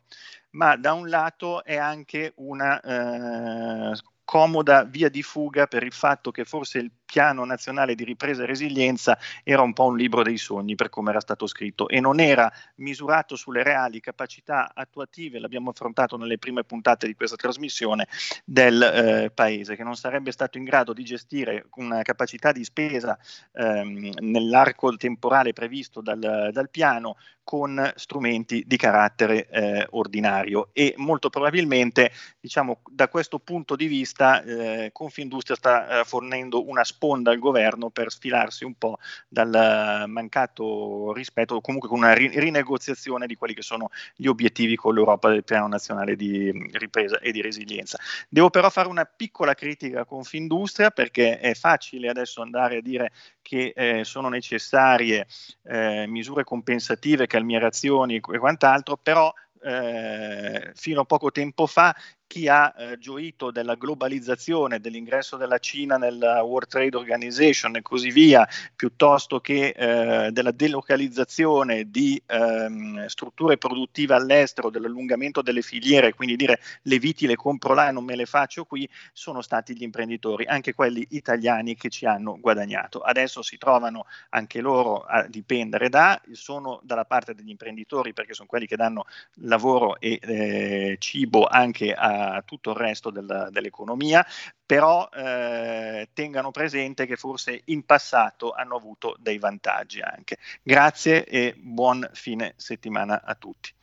ma 0.52 0.76
da 0.76 0.94
un 0.94 1.10
lato 1.10 1.64
è 1.64 1.78
anche 1.78 2.34
una 2.38 2.80
eh, 2.82 3.96
comoda 4.24 4.84
via 4.84 5.10
di 5.10 5.22
fuga 5.22 5.68
per 5.68 5.84
il 5.84 5.94
fatto 5.94 6.32
che 6.32 6.46
forse 6.46 6.80
il 6.80 6.92
piano 7.06 7.46
nazionale 7.46 7.96
di 7.96 8.04
ripresa 8.04 8.44
e 8.44 8.46
resilienza 8.46 9.18
era 9.44 9.62
un 9.62 9.74
po' 9.74 9.86
un 9.86 9.98
libro 9.98 10.24
dei 10.24 10.38
sogni 10.38 10.76
per 10.76 10.89
come 10.89 11.12
era 11.12 11.20
stato 11.20 11.48
scritto 11.48 11.88
e 11.88 12.00
non 12.00 12.20
era 12.20 12.52
misurato 12.76 13.36
sulle 13.36 13.63
reali 13.63 14.00
capacità 14.00 14.72
attuative, 14.74 15.39
l'abbiamo 15.39 15.70
affrontato 15.70 16.18
nelle 16.18 16.38
prime 16.38 16.63
puntate 16.63 17.08
di 17.08 17.16
questa 17.16 17.36
trasmissione, 17.36 18.08
del 18.44 18.82
eh, 18.82 19.32
paese, 19.32 19.76
che 19.76 19.84
non 19.84 19.96
sarebbe 19.96 20.32
stato 20.32 20.58
in 20.58 20.63
grado 20.63 20.94
di 20.94 21.04
gestire 21.04 21.68
una 21.76 22.02
capacità 22.02 22.52
di 22.52 22.63
spesa 22.63 23.18
ehm, 23.54 24.12
nell'arco 24.20 24.96
temporale 24.96 25.54
previsto 25.54 26.02
dal, 26.02 26.50
dal 26.52 26.70
piano 26.70 27.16
con 27.44 27.92
strumenti 27.96 28.63
di 28.66 28.78
carattere 28.78 29.48
eh, 29.50 29.88
ordinario. 29.92 30.70
E 30.72 30.94
molto 30.98 31.30
probabilmente 31.30 32.12
diciamo 32.39 32.82
da 32.89 33.10
questo 33.10 33.39
punto 33.39 33.76
di 33.76 33.88
vista 33.88 34.42
eh, 34.44 34.89
Confindustria 34.92 35.56
sta 35.56 36.00
eh, 36.00 36.04
fornendo 36.06 36.68
una 36.68 36.84
sponda 37.04 37.32
al 37.32 37.39
governo 37.39 37.89
per 37.89 38.10
sfilarsi 38.10 38.63
un 38.63 38.76
po' 38.76 38.98
dal 39.28 40.06
mancato 40.08 41.12
rispetto 41.12 41.56
o 41.56 41.62
comunque 41.62 41.89
con 41.89 41.98
una 41.98 42.13
ri- 42.13 42.39
rinegoziazione 42.39 43.28
di 43.28 43.36
quelli 43.36 43.54
che 43.54 43.62
sono 43.62 43.89
gli 44.16 44.28
obiettivi 44.28 44.78
con 44.78 44.94
l'Europa 44.94 45.28
del 45.28 45.44
piano 45.44 45.68
nazionale 45.68 46.16
di 46.16 46.50
ripresa 46.72 47.20
e 47.20 47.34
di 47.34 47.42
resilienza. 47.42 48.00
Devo 48.30 48.50
però 48.50 48.70
fare 48.70 48.88
una 48.88 49.04
piccola 49.04 49.54
critica 49.54 50.02
a 50.02 50.06
Confindustria 50.06 50.92
perché 50.92 51.39
è 51.39 51.54
facile 51.56 52.08
adesso 52.08 52.42
andare 52.42 52.78
a 52.78 52.82
dire 52.82 53.12
che 53.42 53.74
eh, 53.76 54.06
sono 54.06 54.30
necessarie 54.30 55.28
eh, 55.63 56.06
misure 56.08 56.46
compensative, 56.46 57.28
calmierazioni 57.28 58.16
e 58.16 58.38
quant'altro, 58.38 58.96
però 58.96 59.34
eh, 59.62 60.72
fino 60.74 61.02
a 61.02 61.06
poco 61.06 61.32
tempo 61.32 61.66
fa 61.68 61.94
chi 62.28 62.48
ha 62.48 62.74
eh, 62.76 62.98
gioito 62.98 63.52
della 63.52 63.76
globalizzazione, 63.76 64.80
dell'ingresso 64.80 65.38
della 65.38 65.60
Cina 65.60 65.98
nella 65.98 66.42
World 66.42 66.68
Trade 66.68 66.98
Organization 66.98 67.76
e 67.76 67.82
così 67.82 68.10
via, 68.10 68.48
piuttosto 68.76 69.40
che 69.40 69.74
eh, 69.76 70.32
della 70.32 70.52
delocalizzazione 70.52 71.90
di 71.90 72.22
ehm, 72.26 73.06
strutture 73.06 73.58
produttive 73.58 74.16
all'estero, 74.16 74.70
dell'allungamento 74.70 75.42
delle 75.42 75.62
filiere, 75.62 76.14
quindi 76.14 76.36
dire 76.36 76.60
le 76.84 76.98
viti 76.98 77.28
le 77.28 77.36
compro 77.36 77.74
là 77.74 77.90
e 77.90 77.92
non 77.92 78.04
me 78.04 78.16
le 78.16 78.26
faccio 78.26 78.66
qui, 78.66 78.90
sono 79.12 79.42
stati 79.42 79.76
gli 79.76 79.84
imprenditori, 79.84 80.46
anche 80.46 80.74
quelli 80.74 81.06
italiani 81.12 81.76
che 81.76 81.90
ci 81.90 82.06
hanno 82.06 82.40
guadagnato. 82.40 83.00
Adesso 83.00 83.42
si 83.42 83.58
trovano 83.58 84.06
anche 84.30 84.60
loro 84.60 85.02
a 85.02 85.28
dipendere 85.28 85.90
da, 85.90 86.20
sono 86.32 86.80
dalla 86.84 87.06
parte 87.06 87.36
degli 87.36 87.50
imprenditori 87.50 88.14
perché 88.14 88.34
sono 88.34 88.48
quelli 88.48 88.66
che 88.66 88.76
danno 88.76 89.06
lavoro 89.42 90.00
e 90.00 90.20
eh, 90.22 90.96
cibo 91.00 91.46
anche 91.46 91.94
a 91.94 92.23
a 92.32 92.42
tutto 92.42 92.72
il 92.72 92.76
resto 92.78 93.10
del, 93.10 93.50
dell'economia, 93.52 94.26
però 94.66 95.10
eh, 95.14 96.10
tengano 96.14 96.52
presente 96.52 97.06
che 97.06 97.16
forse 97.16 97.62
in 97.66 97.86
passato 97.86 98.52
hanno 98.52 98.76
avuto 98.76 99.16
dei 99.20 99.38
vantaggi 99.38 100.02
anche. 100.02 100.38
Grazie 100.62 101.26
e 101.26 101.54
buon 101.58 102.10
fine 102.14 102.54
settimana 102.58 103.22
a 103.24 103.36
tutti. 103.36 103.74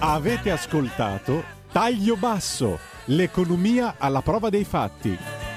Avete 0.00 0.50
ascoltato 0.50 1.44
Taglio 1.70 2.16
Basso, 2.16 2.78
l'economia 3.06 3.96
alla 3.98 4.22
prova 4.22 4.48
dei 4.48 4.64
fatti 4.64 5.54